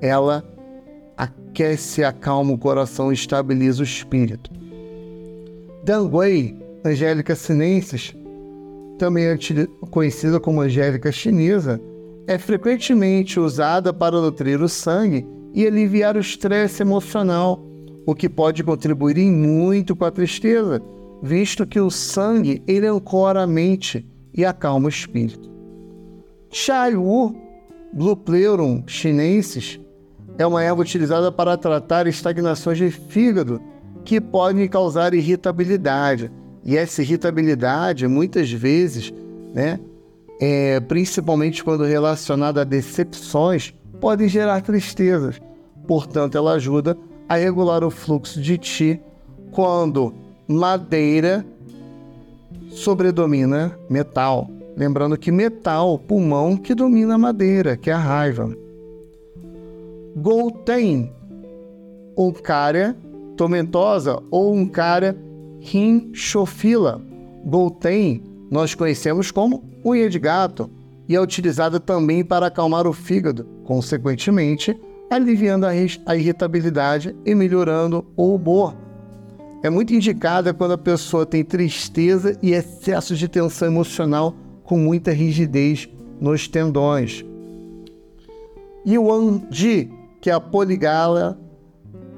Ela 0.00 0.44
aquece, 1.50 2.04
acalma 2.04 2.52
o 2.52 2.58
coração 2.58 3.10
e 3.10 3.14
estabiliza 3.14 3.82
o 3.82 3.84
espírito. 3.84 4.50
Dangui, 5.84 6.56
Angélica 6.84 7.34
sinensis, 7.34 8.14
também 8.98 9.24
conhecida 9.90 10.38
como 10.38 10.60
angélica 10.60 11.10
chinesa, 11.10 11.80
é 12.26 12.38
frequentemente 12.38 13.40
usada 13.40 13.92
para 13.92 14.20
nutrir 14.20 14.62
o 14.62 14.68
sangue 14.68 15.26
e 15.52 15.66
aliviar 15.66 16.16
o 16.16 16.20
estresse 16.20 16.82
emocional, 16.82 17.62
o 18.06 18.14
que 18.14 18.28
pode 18.28 18.62
contribuir 18.62 19.18
em 19.18 19.30
muito 19.30 19.96
com 19.96 20.04
a 20.04 20.10
tristeza, 20.10 20.80
visto 21.22 21.66
que 21.66 21.80
o 21.80 21.90
sangue 21.90 22.62
ele 22.66 22.86
ancora 22.86 23.42
a 23.42 23.46
mente 23.46 24.06
e 24.32 24.44
acalma 24.44 24.86
o 24.86 24.90
espírito. 24.90 25.50
Chai 26.50 26.94
Wu, 26.96 27.34
Blupleurum 27.92 28.84
chinensis, 28.86 29.80
é 30.40 30.46
uma 30.46 30.62
erva 30.62 30.80
utilizada 30.80 31.30
para 31.30 31.54
tratar 31.54 32.06
estagnações 32.06 32.78
de 32.78 32.90
fígado 32.90 33.60
que 34.06 34.18
podem 34.18 34.66
causar 34.66 35.12
irritabilidade, 35.12 36.32
e 36.64 36.78
essa 36.78 37.02
irritabilidade, 37.02 38.06
muitas 38.06 38.50
vezes, 38.50 39.12
né, 39.52 39.78
é, 40.40 40.80
principalmente 40.80 41.62
quando 41.62 41.84
relacionada 41.84 42.62
a 42.62 42.64
decepções, 42.64 43.74
podem 44.00 44.28
gerar 44.28 44.62
tristezas. 44.62 45.38
Portanto, 45.86 46.38
ela 46.38 46.52
ajuda 46.52 46.96
a 47.28 47.36
regular 47.36 47.84
o 47.84 47.90
fluxo 47.90 48.40
de 48.40 48.56
ti 48.56 49.00
quando 49.50 50.14
madeira 50.48 51.44
sobredomina 52.70 53.78
metal. 53.90 54.48
Lembrando 54.74 55.18
que 55.18 55.30
metal, 55.30 55.98
pulmão 55.98 56.56
que 56.56 56.74
domina 56.74 57.18
madeira, 57.18 57.76
que 57.76 57.90
é 57.90 57.92
a 57.92 57.98
raiva. 57.98 58.56
Golten, 60.16 61.12
um 62.16 62.32
cara 62.32 62.96
tormentosa 63.36 64.22
ou 64.30 64.54
um 64.54 64.66
cara 64.66 65.16
rinchofila. 65.60 67.00
Golten 67.44 68.22
nós 68.50 68.74
conhecemos 68.74 69.30
como 69.30 69.62
unha 69.84 70.10
de 70.10 70.18
gato 70.18 70.68
e 71.08 71.14
é 71.14 71.20
utilizada 71.20 71.78
também 71.78 72.24
para 72.24 72.46
acalmar 72.46 72.86
o 72.86 72.92
fígado, 72.92 73.46
consequentemente, 73.64 74.78
aliviando 75.10 75.66
a 75.66 76.16
irritabilidade 76.16 77.16
e 77.24 77.34
melhorando 77.34 78.04
o 78.16 78.34
humor. 78.34 78.74
É 79.62 79.70
muito 79.70 79.94
indicada 79.94 80.54
quando 80.54 80.72
a 80.72 80.78
pessoa 80.78 81.26
tem 81.26 81.44
tristeza 81.44 82.38
e 82.42 82.52
excesso 82.52 83.14
de 83.14 83.28
tensão 83.28 83.68
emocional 83.68 84.34
com 84.64 84.78
muita 84.78 85.12
rigidez 85.12 85.88
nos 86.20 86.48
tendões. 86.48 87.24
Yuan 88.86 89.42
Ji, 89.50 89.90
que 90.20 90.30
a 90.30 90.40
poligala 90.40 91.38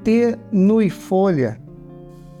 tenuifolha, 0.03 1.59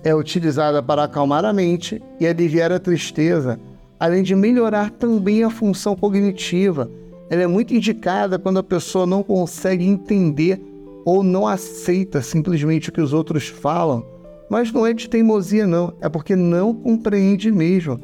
é 0.03 0.13
utilizada 0.13 0.83
para 0.83 1.05
acalmar 1.05 1.45
a 1.45 1.53
mente 1.53 2.01
e 2.19 2.27
aliviar 2.27 2.71
a 2.71 2.79
tristeza, 2.79 3.57
além 3.99 4.21
de 4.21 4.35
melhorar 4.35 4.91
também 4.91 5.43
a 5.43 5.49
função 5.49 5.95
cognitiva. 5.95 6.91
Ela 7.29 7.43
é 7.43 7.47
muito 7.47 7.73
indicada 7.73 8.37
quando 8.37 8.59
a 8.59 8.63
pessoa 8.63 9.05
não 9.05 9.23
consegue 9.23 9.85
entender 9.85 10.61
ou 11.05 11.23
não 11.23 11.47
aceita 11.47 12.21
simplesmente 12.21 12.89
o 12.89 12.91
que 12.91 13.01
os 13.01 13.13
outros 13.13 13.47
falam. 13.47 14.05
Mas 14.49 14.71
não 14.73 14.85
é 14.85 14.93
de 14.93 15.09
teimosia, 15.09 15.65
não, 15.65 15.93
é 16.01 16.09
porque 16.09 16.35
não 16.35 16.73
compreende 16.73 17.49
mesmo 17.49 17.97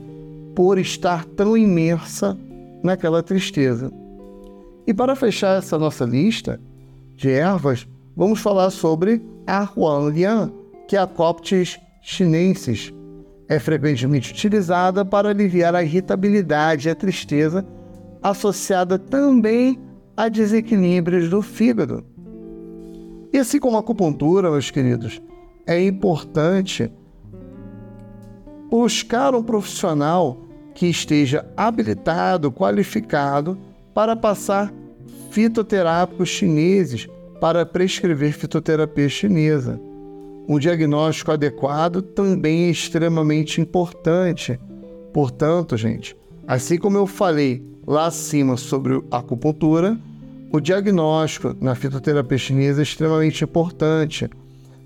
por 0.55 0.77
estar 0.77 1.25
tão 1.25 1.57
imersa 1.57 2.37
naquela 2.81 3.21
tristeza. 3.21 3.91
E 4.87 4.93
para 4.93 5.15
fechar 5.15 5.57
essa 5.57 5.77
nossa 5.77 6.05
lista 6.05 6.59
de 7.19 7.29
ervas, 7.29 7.85
vamos 8.15 8.39
falar 8.39 8.69
sobre 8.69 9.21
a 9.45 9.67
Huanlian, 9.75 10.51
que 10.87 10.95
é 10.95 10.99
a 10.99 11.05
Coptis 11.05 11.77
chinensis. 12.01 12.93
É 13.47 13.59
frequentemente 13.59 14.31
utilizada 14.31 15.03
para 15.03 15.29
aliviar 15.29 15.75
a 15.75 15.83
irritabilidade 15.83 16.87
e 16.87 16.91
a 16.91 16.95
tristeza, 16.95 17.65
associada 18.23 18.97
também 18.97 19.77
a 20.15 20.29
desequilíbrios 20.29 21.29
do 21.29 21.41
fígado. 21.41 22.05
E 23.33 23.37
assim 23.37 23.59
como 23.59 23.75
a 23.75 23.81
acupuntura, 23.81 24.49
meus 24.49 24.71
queridos, 24.71 25.21
é 25.67 25.83
importante 25.83 26.91
buscar 28.69 29.35
um 29.35 29.43
profissional 29.43 30.45
que 30.73 30.87
esteja 30.87 31.45
habilitado, 31.57 32.51
qualificado 32.51 33.57
para 33.93 34.15
passar 34.15 34.73
fitoterápicos 35.29 36.29
chineses 36.29 37.07
para 37.39 37.65
prescrever 37.65 38.33
fitoterapia 38.33 39.07
chinesa. 39.07 39.79
Um 40.47 40.57
diagnóstico 40.57 41.31
adequado 41.31 42.01
também 42.01 42.65
é 42.65 42.69
extremamente 42.69 43.61
importante. 43.61 44.59
Portanto, 45.13 45.77
gente, 45.77 46.15
assim 46.47 46.77
como 46.77 46.97
eu 46.97 47.05
falei 47.05 47.63
lá 47.85 48.07
acima 48.07 48.57
sobre 48.57 49.01
a 49.11 49.17
acupuntura, 49.17 49.97
o 50.51 50.59
diagnóstico 50.59 51.55
na 51.61 51.75
fitoterapia 51.75 52.37
chinesa 52.37 52.81
é 52.81 52.83
extremamente 52.83 53.43
importante. 53.43 54.27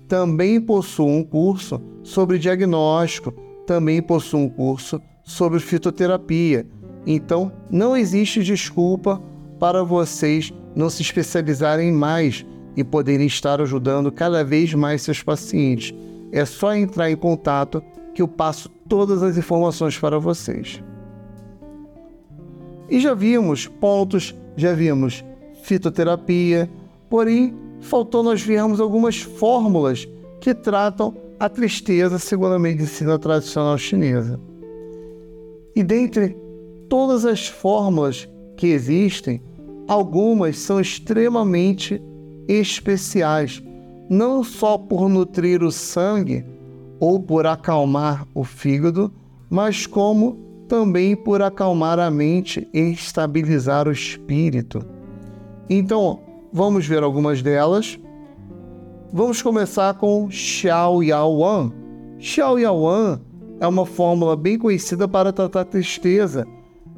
Também 0.06 0.60
possuo 0.60 1.08
um 1.08 1.24
curso 1.24 1.80
sobre 2.02 2.38
diagnóstico, 2.38 3.32
também 3.66 4.02
possuo 4.02 4.40
um 4.40 4.48
curso 4.50 5.00
sobre 5.24 5.58
fitoterapia. 5.58 6.66
Então, 7.06 7.50
não 7.70 7.96
existe 7.96 8.42
desculpa 8.42 9.20
para 9.64 9.82
vocês 9.82 10.52
não 10.76 10.90
se 10.90 11.00
especializarem 11.00 11.90
mais 11.90 12.44
e 12.76 12.84
poderem 12.84 13.26
estar 13.26 13.62
ajudando 13.62 14.12
cada 14.12 14.44
vez 14.44 14.74
mais 14.74 15.00
seus 15.00 15.22
pacientes. 15.22 15.94
É 16.30 16.44
só 16.44 16.74
entrar 16.74 17.10
em 17.10 17.16
contato 17.16 17.82
que 18.14 18.20
eu 18.20 18.28
passo 18.28 18.68
todas 18.86 19.22
as 19.22 19.38
informações 19.38 19.98
para 19.98 20.18
vocês. 20.18 20.82
E 22.90 23.00
já 23.00 23.14
vimos 23.14 23.66
pontos, 23.66 24.34
já 24.54 24.74
vimos 24.74 25.24
fitoterapia, 25.62 26.68
porém 27.08 27.56
faltou 27.80 28.22
nós 28.22 28.42
vermos 28.42 28.80
algumas 28.80 29.22
fórmulas 29.22 30.06
que 30.42 30.52
tratam 30.52 31.16
a 31.40 31.48
tristeza 31.48 32.18
segundo 32.18 32.52
a 32.52 32.58
medicina 32.58 33.18
tradicional 33.18 33.78
chinesa. 33.78 34.38
E 35.74 35.82
dentre 35.82 36.36
todas 36.86 37.24
as 37.24 37.48
fórmulas 37.48 38.28
que 38.58 38.66
existem, 38.66 39.40
algumas 39.86 40.58
são 40.58 40.80
extremamente 40.80 42.02
especiais, 42.48 43.62
não 44.08 44.44
só 44.44 44.76
por 44.76 45.08
nutrir 45.08 45.62
o 45.62 45.70
sangue 45.70 46.44
ou 47.00 47.20
por 47.20 47.46
acalmar 47.46 48.26
o 48.34 48.44
fígado, 48.44 49.12
mas 49.50 49.86
como 49.86 50.38
também 50.68 51.14
por 51.14 51.42
acalmar 51.42 51.98
a 51.98 52.10
mente 52.10 52.68
e 52.72 52.80
estabilizar 52.80 53.86
o 53.86 53.92
espírito. 53.92 54.84
Então, 55.68 56.20
vamos 56.52 56.86
ver 56.86 57.02
algumas 57.02 57.42
delas. 57.42 57.98
Vamos 59.12 59.40
começar 59.42 59.94
com 59.94 60.30
Xiao 60.30 61.02
Yao 61.02 61.36
Wan. 61.38 61.72
Xiao 62.18 62.58
Yao 62.58 62.80
Wan 62.80 63.20
é 63.60 63.66
uma 63.66 63.86
fórmula 63.86 64.36
bem 64.36 64.58
conhecida 64.58 65.06
para 65.06 65.32
tratar 65.32 65.64
tristeza, 65.64 66.46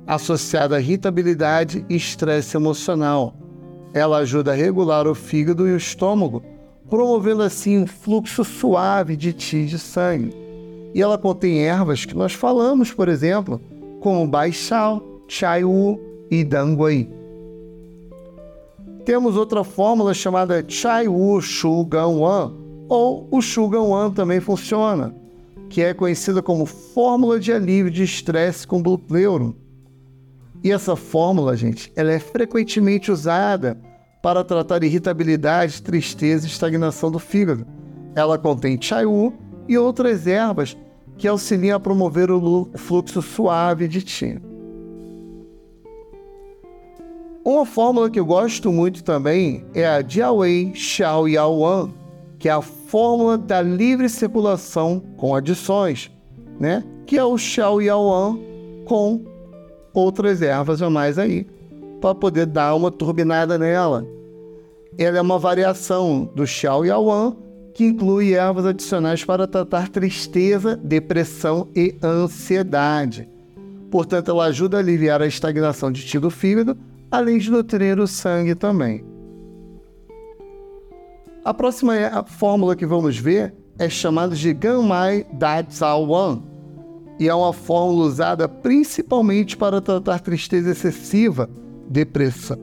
associada 0.06 0.76
à 0.76 0.80
irritabilidade 0.80 1.84
e 1.88 1.96
estresse 1.96 2.56
emocional. 2.56 3.34
Ela 3.92 4.18
ajuda 4.18 4.52
a 4.52 4.54
regular 4.54 5.06
o 5.06 5.14
fígado 5.14 5.66
e 5.66 5.72
o 5.72 5.76
estômago, 5.76 6.42
promovendo 6.88 7.42
assim 7.42 7.78
um 7.78 7.86
fluxo 7.86 8.44
suave 8.44 9.16
de 9.16 9.32
ti 9.32 9.66
de 9.66 9.78
sangue. 9.78 10.32
E 10.94 11.02
ela 11.02 11.18
contém 11.18 11.64
ervas 11.64 12.04
que 12.04 12.16
nós 12.16 12.32
falamos, 12.32 12.92
por 12.92 13.08
exemplo, 13.08 13.60
como 14.00 14.26
Baixal, 14.26 15.02
Chai 15.26 15.64
Wu 15.64 16.00
e 16.30 16.44
Dangui. 16.44 17.10
Temos 19.04 19.36
outra 19.36 19.64
fórmula 19.64 20.14
chamada 20.14 20.64
Chai 20.66 21.08
Wu 21.08 21.40
Shu 21.40 21.84
Gan 21.84 22.08
Wan, 22.08 22.52
ou 22.88 23.28
o 23.30 23.40
Shu 23.40 23.68
Gan 23.68 23.82
Wan 23.82 24.10
também 24.10 24.40
funciona 24.40 25.14
que 25.68 25.82
é 25.82 25.92
conhecida 25.92 26.42
como 26.42 26.66
fórmula 26.66 27.38
de 27.38 27.52
alívio 27.52 27.90
de 27.90 28.02
estresse 28.02 28.66
com 28.66 28.82
Blue 28.82 28.98
Pleuron. 28.98 29.52
E 30.66 30.72
essa 30.72 30.96
fórmula, 30.96 31.56
gente, 31.56 31.92
ela 31.94 32.10
é 32.10 32.18
frequentemente 32.18 33.12
usada 33.12 33.78
para 34.20 34.42
tratar 34.42 34.82
irritabilidade, 34.82 35.80
tristeza 35.80 36.44
e 36.44 36.50
estagnação 36.50 37.08
do 37.08 37.20
fígado. 37.20 37.64
Ela 38.16 38.36
contém 38.36 38.76
chaiu 38.82 39.32
e 39.68 39.78
outras 39.78 40.26
ervas 40.26 40.76
que 41.16 41.28
auxiliam 41.28 41.76
a 41.76 41.78
promover 41.78 42.32
o 42.32 42.68
fluxo 42.74 43.22
suave 43.22 43.86
de 43.86 44.02
ti. 44.02 44.42
Uma 47.44 47.64
fórmula 47.64 48.10
que 48.10 48.18
eu 48.18 48.26
gosto 48.26 48.72
muito 48.72 49.04
também 49.04 49.64
é 49.72 49.86
a 49.86 50.02
Jiawei 50.02 50.74
Xiao 50.74 51.28
Yao 51.28 51.60
Wan, 51.60 51.90
que 52.40 52.48
é 52.48 52.52
a 52.52 52.60
fórmula 52.60 53.38
da 53.38 53.62
livre 53.62 54.08
circulação 54.08 55.00
com 55.16 55.32
adições, 55.32 56.10
né? 56.58 56.82
que 57.06 57.16
é 57.16 57.24
o 57.24 57.38
Xiao 57.38 57.80
Yaoan 57.80 58.36
com 58.84 59.35
outras 59.96 60.42
ervas 60.42 60.82
a 60.82 60.90
mais 60.90 61.18
aí, 61.18 61.46
para 62.00 62.14
poder 62.14 62.46
dar 62.46 62.74
uma 62.74 62.90
turbinada 62.90 63.56
nela. 63.58 64.06
Ela 64.98 65.18
é 65.18 65.20
uma 65.20 65.38
variação 65.38 66.30
do 66.34 66.46
Xiao 66.46 66.84
Yaoan, 66.84 67.36
que 67.74 67.84
inclui 67.84 68.32
ervas 68.32 68.66
adicionais 68.66 69.24
para 69.24 69.46
tratar 69.46 69.88
tristeza, 69.88 70.76
depressão 70.76 71.68
e 71.74 71.94
ansiedade. 72.02 73.28
Portanto, 73.90 74.30
ela 74.30 74.46
ajuda 74.46 74.76
a 74.76 74.80
aliviar 74.80 75.22
a 75.22 75.26
estagnação 75.26 75.90
de 75.90 76.04
ti 76.04 76.18
do 76.18 76.30
fígado, 76.30 76.76
além 77.10 77.38
de 77.38 77.50
nutrir 77.50 77.98
o 77.98 78.06
sangue 78.06 78.54
também. 78.54 79.04
A 81.44 81.54
próxima 81.54 81.96
é 81.96 82.10
fórmula 82.26 82.74
que 82.74 82.84
vamos 82.84 83.16
ver 83.16 83.54
é 83.78 83.88
chamada 83.88 84.34
de 84.34 84.52
Ganmai 84.52 85.26
Wan 86.08 86.42
e 87.18 87.28
é 87.28 87.34
uma 87.34 87.52
fórmula 87.52 88.06
usada 88.06 88.48
principalmente 88.48 89.56
para 89.56 89.80
tratar 89.80 90.20
tristeza 90.20 90.70
excessiva, 90.70 91.48
depressão, 91.88 92.58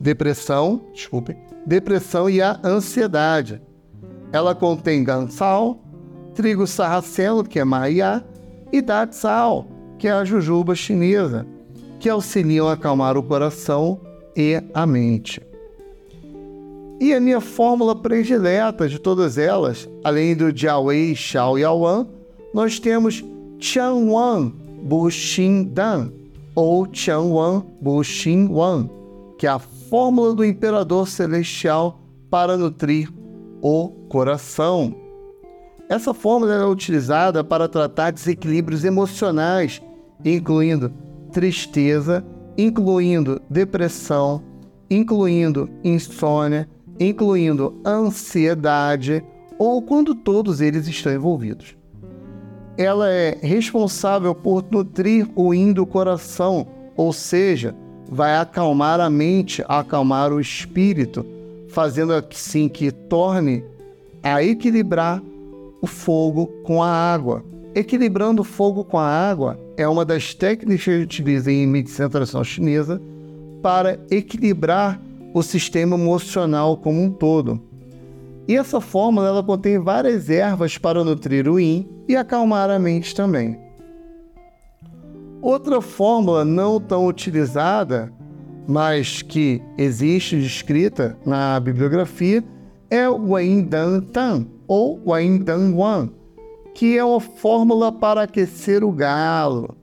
depressão, 0.00 0.80
desculpe, 0.92 1.36
depressão 1.66 2.30
e 2.30 2.40
a 2.40 2.58
ansiedade. 2.64 3.60
Ela 4.32 4.54
contém 4.54 5.04
gansal, 5.04 5.82
trigo 6.34 6.66
sarraceno, 6.66 7.44
que 7.44 7.58
é 7.58 7.64
maia, 7.64 8.24
e 8.72 8.80
datsal, 8.80 9.66
que 9.98 10.08
é 10.08 10.12
a 10.12 10.24
jujuba 10.24 10.74
chinesa. 10.74 11.46
que 12.00 12.08
auxiliam 12.08 12.68
a 12.68 12.74
acalmar 12.74 13.16
o 13.16 13.22
coração 13.24 14.00
e 14.36 14.62
a 14.72 14.86
mente. 14.86 15.42
E 17.00 17.12
a 17.12 17.20
minha 17.20 17.40
fórmula 17.40 17.94
predileta 17.94 18.88
de 18.88 19.00
todas 19.00 19.36
elas, 19.36 19.88
além 20.04 20.36
do 20.36 20.56
Jiawei 20.56 21.16
Xiao 21.16 21.58
Yaoan, 21.58 22.06
nós 22.54 22.78
temos 22.78 23.24
Wan 23.82 24.52
Bu 24.82 25.10
Xin 25.10 25.74
Dan 25.74 26.12
ou 26.54 26.86
Wan 27.08 27.64
Bu 27.80 28.02
Xin 28.04 28.48
Wan, 28.48 28.88
que 29.38 29.46
é 29.46 29.50
a 29.50 29.58
fórmula 29.58 30.34
do 30.34 30.44
imperador 30.44 31.08
celestial 31.08 32.00
para 32.30 32.56
nutrir 32.56 33.12
o 33.62 33.88
coração. 34.08 34.94
Essa 35.88 36.12
fórmula 36.12 36.54
é 36.54 36.66
utilizada 36.66 37.42
para 37.42 37.68
tratar 37.68 38.10
desequilíbrios 38.10 38.84
emocionais, 38.84 39.80
incluindo 40.24 40.92
tristeza, 41.32 42.24
incluindo 42.56 43.40
depressão, 43.48 44.42
incluindo 44.90 45.68
insônia, 45.82 46.68
incluindo 47.00 47.80
ansiedade 47.86 49.24
ou 49.58 49.80
quando 49.82 50.14
todos 50.14 50.60
eles 50.60 50.86
estão 50.86 51.12
envolvidos. 51.12 51.77
Ela 52.78 53.10
é 53.10 53.36
responsável 53.42 54.32
por 54.36 54.64
nutrir 54.70 55.28
o 55.34 55.52
yin 55.52 55.72
do 55.72 55.84
coração, 55.84 56.64
ou 56.96 57.12
seja, 57.12 57.74
vai 58.08 58.36
acalmar 58.36 59.00
a 59.00 59.10
mente, 59.10 59.64
acalmar 59.66 60.32
o 60.32 60.40
espírito, 60.40 61.26
fazendo 61.70 62.12
assim 62.12 62.68
que 62.68 62.92
torne 62.92 63.64
a 64.22 64.44
equilibrar 64.44 65.20
o 65.82 65.88
fogo 65.88 66.46
com 66.62 66.80
a 66.80 66.88
água. 66.88 67.44
Equilibrando 67.74 68.42
o 68.42 68.44
fogo 68.44 68.84
com 68.84 68.96
a 68.96 69.06
água 69.06 69.58
é 69.76 69.86
uma 69.88 70.04
das 70.04 70.32
técnicas 70.32 70.84
que 70.84 71.02
utiliza 71.02 71.50
em 71.50 71.66
medicina 71.66 72.08
tradicional 72.08 72.44
chinesa 72.44 73.02
para 73.60 73.98
equilibrar 74.08 75.00
o 75.34 75.42
sistema 75.42 75.96
emocional 75.96 76.76
como 76.76 77.02
um 77.02 77.10
todo. 77.10 77.60
E 78.48 78.56
essa 78.56 78.80
fórmula 78.80 79.28
ela 79.28 79.42
contém 79.42 79.78
várias 79.78 80.30
ervas 80.30 80.78
para 80.78 81.04
nutrir 81.04 81.46
o 81.46 81.60
yin 81.60 81.86
e 82.08 82.16
acalmar 82.16 82.70
a 82.70 82.78
mente 82.78 83.14
também. 83.14 83.60
Outra 85.42 85.82
fórmula 85.82 86.46
não 86.46 86.80
tão 86.80 87.06
utilizada, 87.06 88.10
mas 88.66 89.20
que 89.20 89.62
existe 89.76 90.40
descrita 90.40 91.18
na 91.26 91.60
bibliografia, 91.60 92.42
é 92.90 93.06
o 93.06 93.32
Wen 93.32 93.64
Dan 93.64 94.00
Tan 94.00 94.46
ou 94.66 94.98
Wen 95.06 95.38
Dan 95.38 95.74
Wan, 95.74 96.08
que 96.74 96.96
é 96.96 97.04
uma 97.04 97.20
fórmula 97.20 97.92
para 97.92 98.22
aquecer 98.22 98.82
o 98.82 98.90
galo. 98.90 99.76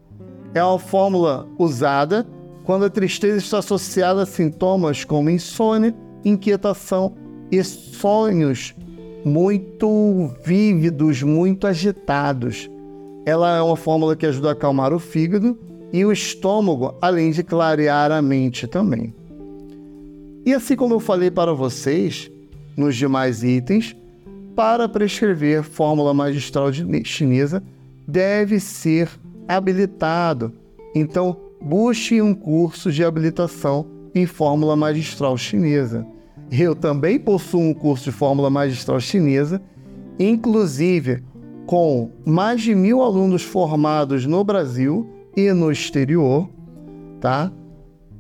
É 0.55 0.63
uma 0.63 0.80
fórmula 0.80 1.47
usada 1.59 2.26
quando 2.63 2.86
a 2.86 2.89
tristeza 2.89 3.38
está 3.38 3.59
associada 3.59 4.24
a 4.24 4.26
sintomas 4.26 5.03
como 5.03 5.30
insônia, 5.30 5.95
inquietação 6.24 7.13
e 7.52 7.64
sonhos 7.64 8.74
muito 9.24 10.32
vívidos, 10.43 11.24
muito 11.24 11.66
agitados. 11.66 12.70
Ela 13.26 13.58
é 13.58 13.62
uma 13.62 13.76
fórmula 13.76 14.16
que 14.16 14.26
ajuda 14.26 14.50
a 14.50 14.52
acalmar 14.52 14.93
o 14.93 15.00
fígado 15.00 15.58
e 15.91 16.06
o 16.06 16.12
estômago, 16.12 16.96
além 17.02 17.32
de 17.32 17.43
clarear 17.43 18.12
a 18.12 18.22
mente 18.22 18.68
também. 18.68 19.14
E 20.46 20.54
assim 20.54 20.76
como 20.76 20.93
eu 20.93 21.00
falei 21.00 21.32
para 21.32 21.54
vocês 21.54 22.30
nos 22.78 22.96
demais 22.96 23.43
itens, 23.43 23.96
para 24.56 24.88
prescrever 24.88 25.64
fórmula 25.64 26.14
magistral 26.14 26.72
chinesa 27.04 27.64
deve 28.08 28.60
ser 28.60 29.10
habilitado. 29.48 30.54
Então, 30.93 31.36
busque 31.60 32.22
um 32.22 32.34
curso 32.34 32.91
de 32.91 33.04
habilitação 33.04 33.88
em 34.14 34.26
fórmula 34.26 34.76
magistral 34.76 35.36
chinesa. 35.36 36.06
Eu 36.52 36.76
também 36.76 37.20
possuo 37.20 37.62
um 37.62 37.74
curso 37.74 38.06
de 38.06 38.12
fórmula 38.12 38.50
magistral 38.50 39.00
chinesa, 39.00 39.62
inclusive 40.20 41.24
com 41.66 42.12
mais 42.26 42.62
de 42.62 42.76
mil 42.76 43.02
alunos 43.02 43.41
formados 43.43 44.26
no 44.26 44.43
Brasil 44.43 45.10
e 45.36 45.52
no 45.52 45.72
exterior, 45.72 46.48
tá? 47.20 47.52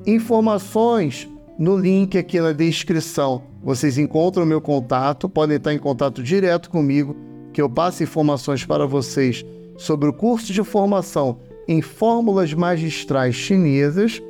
Informações 0.05 1.29
no 1.57 1.77
link 1.77 2.17
aqui 2.17 2.39
na 2.39 2.51
descrição. 2.51 3.43
Vocês 3.63 3.97
encontram 3.97 4.43
o 4.43 4.47
meu 4.47 4.59
contato, 4.59 5.29
podem 5.29 5.57
estar 5.57 5.73
em 5.73 5.79
contato 5.79 6.21
direto 6.21 6.69
comigo, 6.69 7.15
que 7.53 7.61
eu 7.61 7.69
passo 7.69 8.03
informações 8.03 8.65
para 8.65 8.85
vocês 8.85 9.45
sobre 9.77 10.09
o 10.09 10.13
curso 10.13 10.51
de 10.51 10.63
formação 10.63 11.39
em 11.67 11.81
fórmulas 11.81 12.53
magistrais 12.53 13.35
chinesas, 13.35 14.21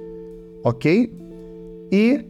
ok? 0.63 1.11
E 1.91 2.25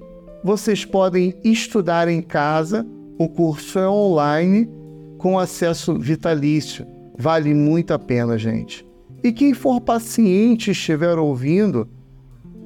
vocês 0.46 0.86
podem 0.86 1.34
estudar 1.44 2.08
em 2.08 2.22
casa. 2.22 2.86
O 3.18 3.28
curso 3.28 3.80
é 3.80 3.90
online 3.90 4.70
com 5.18 5.40
acesso 5.40 5.98
vitalício. 5.98 6.86
Vale 7.18 7.52
muito 7.52 7.96
a 7.96 7.98
pena, 7.98 8.38
gente. 8.38 8.86
E 9.24 9.34
quem 9.34 9.56
for 9.56 9.82
paciente 9.82 10.70
estiver 10.70 11.18
ouvindo, 11.18 11.90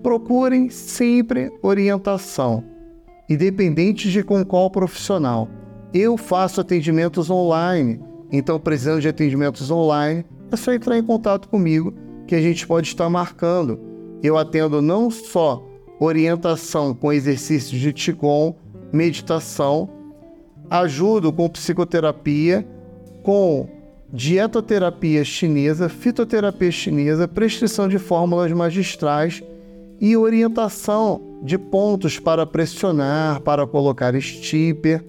procurem 0.03 0.69
sempre 0.69 1.49
orientação, 1.61 2.65
independente 3.29 4.11
de 4.11 4.23
com 4.23 4.43
qual 4.43 4.69
profissional. 4.69 5.47
Eu 5.93 6.17
faço 6.17 6.59
atendimentos 6.59 7.29
online, 7.29 7.97
então 8.29 8.59
precisando 8.59 8.99
de 8.99 9.07
atendimentos 9.07 9.71
online, 9.71 10.25
é 10.51 10.57
só 10.57 10.73
entrar 10.73 10.97
em 10.97 11.03
contato 11.03 11.47
comigo 11.47 11.93
que 12.27 12.35
a 12.35 12.41
gente 12.41 12.67
pode 12.67 12.89
estar 12.89 13.09
marcando. 13.09 13.79
Eu 14.21 14.37
atendo 14.37 14.81
não 14.81 15.09
só 15.09 15.68
orientação 15.99 16.93
com 16.93 17.11
exercícios 17.11 17.79
de 17.79 17.91
Qigong, 17.91 18.55
meditação, 18.91 19.89
ajudo 20.69 21.33
com 21.33 21.49
psicoterapia, 21.49 22.65
com 23.21 23.67
dietoterapia 24.11 25.23
chinesa, 25.23 25.89
fitoterapia 25.89 26.71
chinesa, 26.71 27.27
prescrição 27.27 27.87
de 27.87 27.99
fórmulas 27.99 28.51
magistrais 28.51 29.43
e 29.99 30.15
orientação 30.15 31.21
de 31.43 31.57
pontos 31.57 32.17
para 32.17 32.45
pressionar, 32.45 33.41
para 33.41 33.67
colocar 33.67 34.19
stipper. 34.19 35.03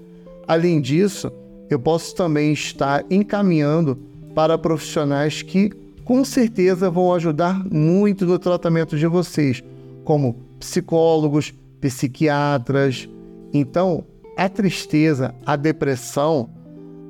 Além 0.46 0.80
disso, 0.80 1.32
eu 1.70 1.78
posso 1.78 2.14
também 2.14 2.52
estar 2.52 3.04
encaminhando 3.08 3.96
para 4.34 4.58
profissionais 4.58 5.42
que 5.42 5.70
com 6.04 6.24
certeza 6.24 6.90
vão 6.90 7.14
ajudar 7.14 7.64
muito 7.70 8.26
no 8.26 8.38
tratamento 8.38 8.98
de 8.98 9.06
vocês, 9.06 9.62
como 10.04 10.49
psicólogos, 10.60 11.52
psiquiatras. 11.80 13.08
Então, 13.52 14.04
a 14.36 14.48
tristeza, 14.48 15.34
a 15.44 15.56
depressão, 15.56 16.50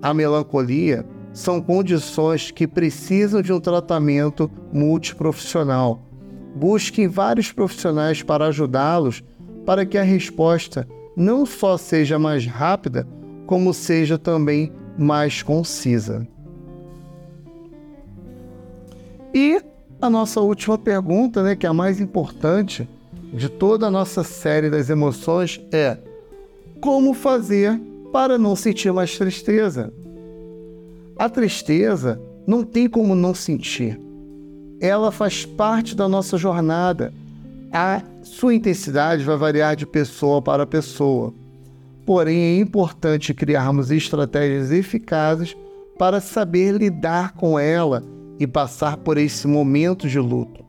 a 0.01 0.15
melancolia 0.15 1.05
são 1.33 1.61
condições 1.61 2.51
que 2.51 2.67
precisam 2.67 3.43
de 3.43 3.53
um 3.53 3.61
tratamento 3.61 4.51
multiprofissional. 4.73 6.01
Busquem 6.57 7.07
vários 7.07 7.53
profissionais 7.53 8.23
para 8.23 8.47
ajudá-los 8.47 9.23
para 9.65 9.85
que 9.85 9.99
a 9.99 10.03
resposta 10.03 10.89
não 11.17 11.45
só 11.45 11.77
seja 11.77 12.19
mais 12.19 12.47
rápida, 12.47 13.07
como 13.47 13.75
seja 13.75 14.19
também 14.19 14.73
mais 14.99 15.43
concisa. 15.43 16.27
E 19.33 19.63
a 20.01 20.11
nossa 20.11 20.41
última 20.41 20.77
pergunta, 20.79 21.43
né, 21.43 21.55
que 21.55 21.67
é 21.67 21.69
a 21.69 21.75
mais 21.75 22.01
importante 22.01 22.89
de 23.33 23.49
toda 23.49 23.87
a 23.87 23.91
nossa 23.91 24.25
série 24.25 24.71
das 24.71 24.91
emoções, 24.91 25.61
é: 25.73 25.99
como 26.81 27.15
fazer 27.15 27.81
para 28.13 28.39
não 28.39 28.57
sentir 28.57 28.93
mais 28.93 29.17
tristeza? 29.17 29.93
A 31.17 31.29
tristeza 31.29 32.21
não 32.47 32.65
tem 32.65 32.89
como 32.89 33.15
não 33.15 33.35
sentir. 33.35 34.01
Ela 34.81 35.13
faz 35.13 35.45
parte 35.45 35.95
da 35.95 36.09
nossa 36.09 36.39
jornada. 36.39 37.13
A 37.73 38.03
sua 38.23 38.55
intensidade 38.55 39.23
vai 39.23 39.37
variar 39.37 39.77
de 39.77 39.87
pessoa 39.87 40.41
para 40.41 40.67
pessoa. 40.67 41.33
Porém, 42.07 42.39
é 42.39 42.59
importante 42.59 43.35
criarmos 43.35 43.91
estratégias 43.91 44.73
eficazes 44.73 45.55
para 45.99 46.21
saber 46.21 46.73
lidar 46.73 47.35
com 47.35 47.59
ela 47.59 48.03
e 48.39 48.47
passar 48.47 48.97
por 48.97 49.19
esse 49.19 49.47
momento 49.47 50.09
de 50.09 50.19
luto. 50.19 50.65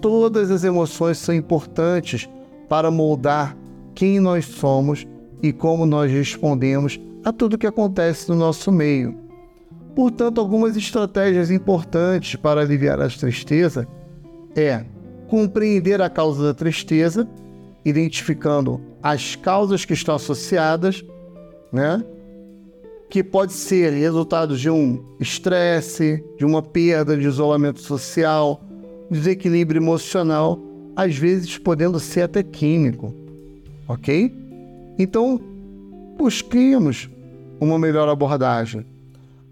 Todas 0.00 0.50
as 0.50 0.64
emoções 0.64 1.18
são 1.18 1.34
importantes 1.34 2.28
para 2.68 2.90
moldar 2.90 3.56
quem 3.94 4.20
nós 4.20 4.44
somos 4.44 5.06
e 5.42 5.52
como 5.52 5.86
nós 5.86 6.10
respondemos 6.10 7.00
a 7.24 7.32
tudo 7.32 7.58
que 7.58 7.66
acontece 7.66 8.28
no 8.28 8.36
nosso 8.36 8.70
meio. 8.70 9.16
Portanto, 9.94 10.40
algumas 10.40 10.76
estratégias 10.76 11.50
importantes 11.50 12.36
para 12.36 12.60
aliviar 12.60 13.00
a 13.00 13.08
tristeza 13.08 13.86
é 14.54 14.84
compreender 15.26 16.00
a 16.00 16.08
causa 16.08 16.44
da 16.44 16.54
tristeza, 16.54 17.28
identificando 17.84 18.80
as 19.02 19.34
causas 19.34 19.84
que 19.84 19.92
estão 19.92 20.14
associadas, 20.14 21.04
né? 21.72 22.04
Que 23.10 23.24
pode 23.24 23.52
ser 23.52 23.92
resultado 23.92 24.56
de 24.56 24.70
um 24.70 25.04
estresse, 25.18 26.24
de 26.36 26.44
uma 26.44 26.62
perda 26.62 27.16
de 27.16 27.26
isolamento 27.26 27.80
social, 27.80 28.62
desequilíbrio 29.10 29.80
emocional, 29.80 30.58
às 30.94 31.16
vezes 31.16 31.56
podendo 31.58 31.98
ser 32.00 32.22
até 32.22 32.42
químico, 32.42 33.14
ok? 33.86 34.34
Então, 34.98 35.40
busquemos 36.16 37.08
uma 37.60 37.78
melhor 37.78 38.08
abordagem. 38.08 38.84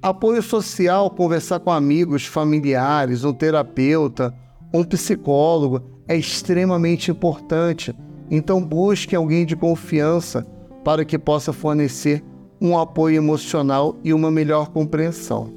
Apoio 0.02 0.42
social, 0.42 1.10
conversar 1.10 1.60
com 1.60 1.70
amigos, 1.70 2.26
familiares, 2.26 3.24
um 3.24 3.32
terapeuta, 3.32 4.34
um 4.72 4.84
psicólogo 4.84 5.82
é 6.08 6.16
extremamente 6.16 7.10
importante. 7.10 7.94
Então, 8.30 8.62
busque 8.62 9.16
alguém 9.16 9.46
de 9.46 9.56
confiança 9.56 10.46
para 10.84 11.04
que 11.04 11.18
possa 11.18 11.52
fornecer 11.52 12.22
um 12.60 12.78
apoio 12.78 13.16
emocional 13.16 13.96
e 14.04 14.12
uma 14.12 14.30
melhor 14.30 14.68
compreensão. 14.68 15.55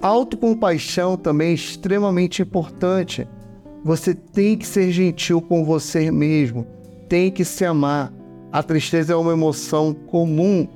Autocompaixão 0.00 1.16
também 1.16 1.50
é 1.50 1.54
extremamente 1.54 2.42
importante. 2.42 3.26
Você 3.82 4.14
tem 4.14 4.56
que 4.56 4.66
ser 4.66 4.90
gentil 4.90 5.40
com 5.40 5.64
você 5.64 6.10
mesmo, 6.10 6.66
tem 7.08 7.30
que 7.30 7.44
se 7.44 7.64
amar. 7.64 8.12
A 8.52 8.62
tristeza 8.62 9.12
é 9.12 9.16
uma 9.16 9.32
emoção 9.32 9.94
comum 9.94 10.66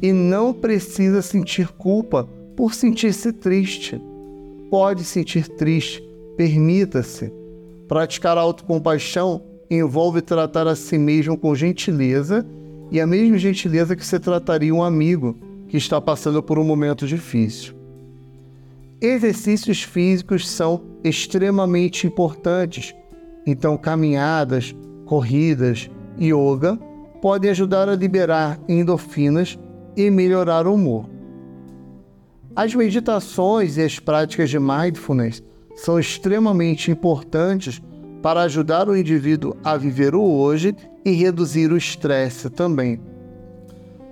e 0.00 0.12
não 0.12 0.52
precisa 0.52 1.20
sentir 1.20 1.68
culpa 1.68 2.28
por 2.56 2.74
sentir-se 2.74 3.32
triste. 3.32 4.00
Pode 4.70 5.04
sentir 5.04 5.48
triste, 5.48 6.02
permita-se. 6.36 7.32
Praticar 7.88 8.38
autocompaixão 8.38 9.42
envolve 9.70 10.20
tratar 10.22 10.66
a 10.66 10.76
si 10.76 10.96
mesmo 10.96 11.36
com 11.36 11.54
gentileza 11.54 12.46
e 12.90 13.00
a 13.00 13.06
mesma 13.06 13.38
gentileza 13.38 13.94
que 13.94 14.04
você 14.04 14.18
trataria 14.18 14.74
um 14.74 14.82
amigo 14.82 15.36
que 15.68 15.76
está 15.76 16.00
passando 16.00 16.42
por 16.42 16.58
um 16.58 16.64
momento 16.64 17.06
difícil. 17.06 17.79
Exercícios 19.00 19.82
físicos 19.82 20.46
são 20.46 20.82
extremamente 21.02 22.06
importantes, 22.06 22.94
então 23.46 23.76
caminhadas, 23.78 24.74
corridas, 25.06 25.90
yoga 26.20 26.78
podem 27.22 27.50
ajudar 27.50 27.88
a 27.88 27.94
liberar 27.94 28.60
endorfinas 28.68 29.58
e 29.96 30.10
melhorar 30.10 30.66
o 30.66 30.74
humor. 30.74 31.08
As 32.54 32.74
meditações 32.74 33.78
e 33.78 33.82
as 33.82 33.98
práticas 33.98 34.50
de 34.50 34.58
mindfulness 34.58 35.42
são 35.76 35.98
extremamente 35.98 36.90
importantes 36.90 37.80
para 38.22 38.42
ajudar 38.42 38.86
o 38.86 38.96
indivíduo 38.96 39.56
a 39.64 39.78
viver 39.78 40.14
o 40.14 40.22
hoje 40.22 40.76
e 41.04 41.12
reduzir 41.12 41.72
o 41.72 41.76
estresse 41.76 42.50
também. 42.50 43.00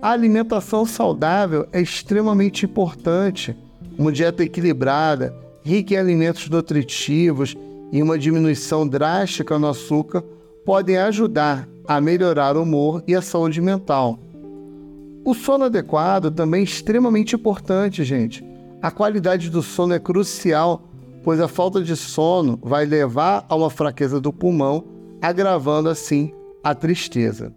A 0.01 0.13
alimentação 0.13 0.87
saudável 0.87 1.67
é 1.73 1.81
extremamente 1.81 2.65
importante. 2.65 3.55
Uma 3.99 4.13
dieta 4.13 4.45
equilibrada, 4.45 5.35
rica 5.65 5.95
em 5.95 5.97
alimentos 5.97 6.49
nutritivos 6.49 7.57
e 7.91 8.01
uma 8.01 8.17
diminuição 8.17 8.87
drástica 8.87 9.59
no 9.59 9.67
açúcar 9.67 10.23
podem 10.65 10.97
ajudar 10.99 11.69
a 11.87 12.01
melhorar 12.01 12.57
o 12.57 12.63
humor 12.63 13.03
e 13.09 13.15
a 13.15 13.21
saúde 13.21 13.61
mental. 13.61 14.19
O 15.25 15.35
sono 15.35 15.65
adequado 15.65 16.31
também 16.31 16.61
é 16.61 16.65
extremamente 16.65 17.35
importante, 17.35 18.05
gente. 18.05 18.45
A 18.81 18.91
qualidade 18.91 19.51
do 19.51 19.63
sono 19.63 19.93
é 19.95 19.99
crucial, 19.99 20.89
pois 21.25 21.41
a 21.41 21.49
falta 21.49 21.83
de 21.83 21.97
sono 21.97 22.59
vai 22.63 22.87
levar 22.87 23.45
a 23.49 23.57
uma 23.57 23.69
fraqueza 23.69 24.21
do 24.21 24.33
pulmão, 24.33 24.85
agravando 25.21 25.89
assim 25.89 26.33
a 26.63 26.75
tristeza. 26.75 27.53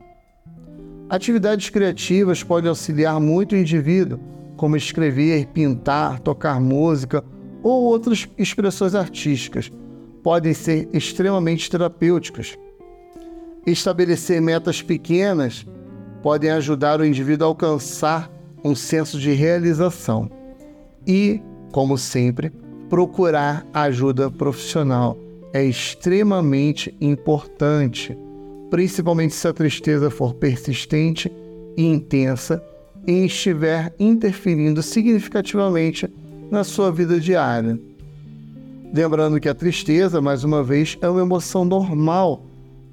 Atividades 1.10 1.70
criativas 1.70 2.42
podem 2.42 2.70
auxiliar 2.70 3.20
muito 3.20 3.54
o 3.54 3.58
indivíduo, 3.58 4.20
como 4.62 4.78
escrever, 4.78 5.48
pintar, 5.48 6.20
tocar 6.20 6.62
música 6.62 7.24
ou 7.64 7.82
outras 7.86 8.30
expressões 8.38 8.94
artísticas. 8.94 9.72
Podem 10.22 10.54
ser 10.54 10.88
extremamente 10.94 11.68
terapêuticas. 11.68 12.56
Estabelecer 13.66 14.40
metas 14.40 14.80
pequenas 14.80 15.66
podem 16.22 16.52
ajudar 16.52 17.00
o 17.00 17.06
indivíduo 17.06 17.48
a 17.48 17.50
alcançar 17.50 18.32
um 18.64 18.76
senso 18.76 19.20
de 19.20 19.32
realização. 19.32 20.30
E, 21.08 21.42
como 21.72 21.98
sempre, 21.98 22.52
procurar 22.88 23.66
ajuda 23.74 24.30
profissional 24.30 25.18
é 25.52 25.64
extremamente 25.64 26.96
importante 27.02 28.16
principalmente 28.70 29.34
se 29.34 29.48
a 29.48 29.54
tristeza 29.54 30.12
for 30.12 30.36
persistente 30.36 31.32
e 31.76 31.84
intensa 31.84 32.64
e 33.08 33.26
estiver 33.26 33.94
interferindo 34.00 34.82
significativamente 34.82 36.08
na 36.50 36.64
sua 36.64 36.92
vida 36.92 37.20
diária. 37.20 37.80
Lembrando 38.94 39.40
que 39.40 39.48
a 39.48 39.54
tristeza, 39.54 40.22
mais 40.22 40.44
uma 40.44 40.64
vez, 40.64 40.98
é 41.02 41.10
uma 41.10 41.22
emoção 41.22 41.64
normal 41.64 42.46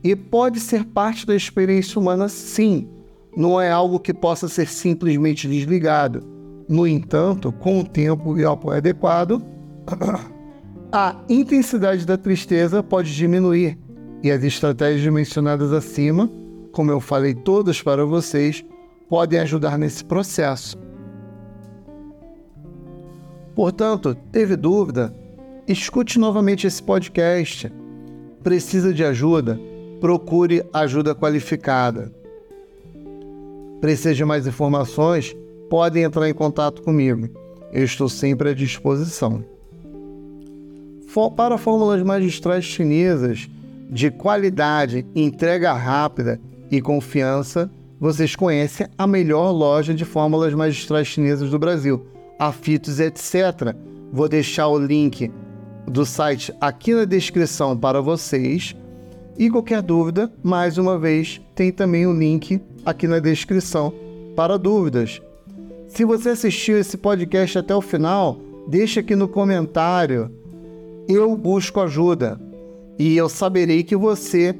e 0.03 0.15
pode 0.15 0.61
ser 0.61 0.85
parte 0.85 1.27
da 1.27 1.35
experiência 1.35 2.01
humana, 2.01 2.29
sim. 2.29 2.89
Não 3.37 3.61
é 3.61 3.71
algo 3.71 3.99
que 3.99 4.15
possa 4.15 4.49
ser 4.49 4.69
simplesmente 4.69 5.49
desligado. 5.49 6.23
No 6.69 6.87
entanto, 6.87 7.51
com 7.51 7.81
o 7.81 7.85
tempo 7.85 8.39
e 8.39 8.45
o 8.45 8.51
apoio 8.51 8.79
adequado, 8.79 9.43
a 10.93 11.17
intensidade 11.29 12.07
da 12.07 12.17
tristeza 12.17 12.83
pode 12.83 13.15
diminuir 13.15 13.77
e 14.23 14.31
as 14.31 14.43
estratégias 14.43 15.13
mencionadas 15.13 15.73
acima, 15.73 16.31
como 16.73 16.91
eu 16.91 17.01
falei 17.01 17.35
todas 17.35 17.83
para 17.83 18.05
vocês, 18.05 18.65
podem 19.09 19.41
ajudar 19.41 19.79
nesse 19.79 20.05
processo. 20.05 20.77
Portanto, 23.55 24.15
teve 24.31 24.57
dúvida? 24.57 25.15
Escute 25.67 26.19
novamente 26.19 26.67
esse 26.67 26.83
podcast. 26.83 27.73
Precisa 28.43 28.93
de 28.93 29.05
ajuda? 29.05 29.59
Procure 30.01 30.65
ajuda 30.73 31.15
qualificada. 31.15 32.13
Precisa 33.81 34.15
de 34.15 34.25
mais 34.25 34.47
informações? 34.47 35.37
Podem 35.69 36.05
entrar 36.05 36.29
em 36.29 36.35
contato 36.35 36.83
comigo. 36.83 37.29
Eu 37.73 37.85
estou 37.85 38.09
sempre 38.09 38.51
à 38.51 38.55
disposição. 38.55 39.45
Para 41.37 41.59
fórmulas 41.59 42.01
magistrais 42.03 42.65
chinesas, 42.65 43.49
de 43.91 44.09
qualidade, 44.11 45.05
entrega 45.17 45.73
rápida 45.73 46.41
e 46.71 46.81
confiança, 46.81 47.69
vocês 48.01 48.37
conhecem 48.37 48.87
a 48.97 49.07
melhor 49.07 49.51
loja 49.51 49.93
de 49.93 50.05
fórmulas 50.05 50.55
magistrais 50.55 51.09
chinesas 51.09 51.51
do 51.51 51.59
Brasil, 51.59 52.07
a 52.39 52.53
Fitos 52.53 53.01
etc. 53.01 53.75
Vou 54.13 54.29
deixar 54.29 54.69
o 54.69 54.79
link 54.79 55.31
do 55.87 56.07
site 56.07 56.53
aqui 56.61 56.95
na 56.95 57.05
descrição 57.05 57.77
para 57.77 58.01
vocês. 58.01 58.77
E 59.37 59.51
qualquer 59.51 59.83
dúvida, 59.83 60.33
mais 60.43 60.79
uma 60.79 60.99
vez, 60.99 61.41
tem 61.55 61.73
também 61.73 62.07
o 62.07 62.13
link 62.13 62.61
aqui 62.85 63.07
na 63.07 63.19
descrição 63.19 63.93
para 64.35 64.57
dúvidas. 64.57 65.21
Se 65.89 66.05
você 66.05 66.31
assistiu 66.31 66.79
esse 66.79 66.97
podcast 66.97 67.59
até 67.59 67.75
o 67.75 67.81
final, 67.81 68.39
deixa 68.69 69.01
aqui 69.01 69.17
no 69.17 69.29
comentário. 69.29 70.31
Eu 71.09 71.37
busco 71.37 71.81
ajuda 71.81 72.39
e 72.99 73.17
eu 73.17 73.29
saberei 73.29 73.83
que 73.83 73.97
você 73.97 74.55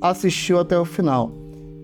assistiu 0.00 0.58
até 0.58 0.78
o 0.78 0.84
final. 0.84 1.39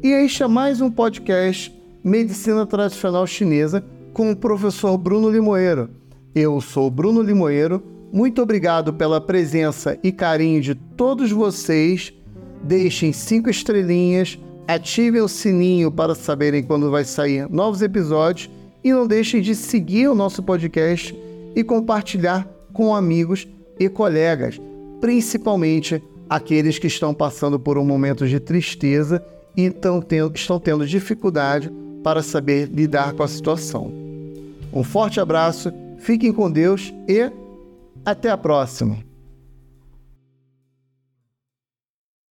E 0.07 0.13
este 0.13 0.45
é 0.45 0.47
mais 0.47 0.81
um 0.81 0.89
podcast 0.89 1.77
Medicina 2.05 2.65
Tradicional 2.65 3.27
Chinesa 3.27 3.85
com 4.13 4.31
o 4.31 4.37
professor 4.37 4.97
Bruno 4.97 5.29
Limoeiro. 5.29 5.91
Eu 6.33 6.61
sou 6.61 6.89
Bruno 6.89 7.21
Limoeiro. 7.21 7.83
Muito 8.13 8.41
obrigado 8.41 8.93
pela 8.93 9.21
presença 9.21 9.99
e 10.05 10.13
carinho 10.13 10.61
de 10.61 10.77
todos 10.77 11.33
vocês. 11.33 12.15
Deixem 12.63 13.13
cinco 13.13 13.51
estrelinhas, 13.51 14.39
ativem 14.69 15.21
o 15.21 15.27
sininho 15.27 15.91
para 15.91 16.15
saberem 16.15 16.63
quando 16.63 16.89
vai 16.89 17.03
sair 17.03 17.51
novos 17.51 17.83
episódios 17.83 18.49
e 18.85 18.93
não 18.93 19.09
deixem 19.09 19.41
de 19.41 19.57
seguir 19.57 20.07
o 20.07 20.15
nosso 20.15 20.41
podcast 20.41 21.13
e 21.53 21.65
compartilhar 21.65 22.49
com 22.73 22.95
amigos 22.95 23.49
e 23.77 23.89
colegas 23.89 24.61
principalmente 25.01 26.03
aqueles 26.29 26.79
que 26.79 26.87
estão 26.87 27.15
passando 27.15 27.59
por 27.59 27.79
um 27.79 27.85
momento 27.85 28.27
de 28.27 28.41
tristeza 28.41 29.25
e 29.57 29.71
tendo, 29.71 30.35
estão 30.35 30.59
tendo 30.59 30.87
dificuldade 30.87 31.71
para 32.03 32.23
saber 32.23 32.69
lidar 32.69 33.15
com 33.15 33.23
a 33.23 33.29
situação. 33.29 33.93
Um 34.73 34.83
forte 34.83 35.19
abraço, 35.19 35.73
fiquem 35.99 36.33
com 36.33 36.51
Deus 36.51 36.93
e 37.09 37.31
até 38.05 38.31
a 38.31 38.37
próxima! 38.37 39.06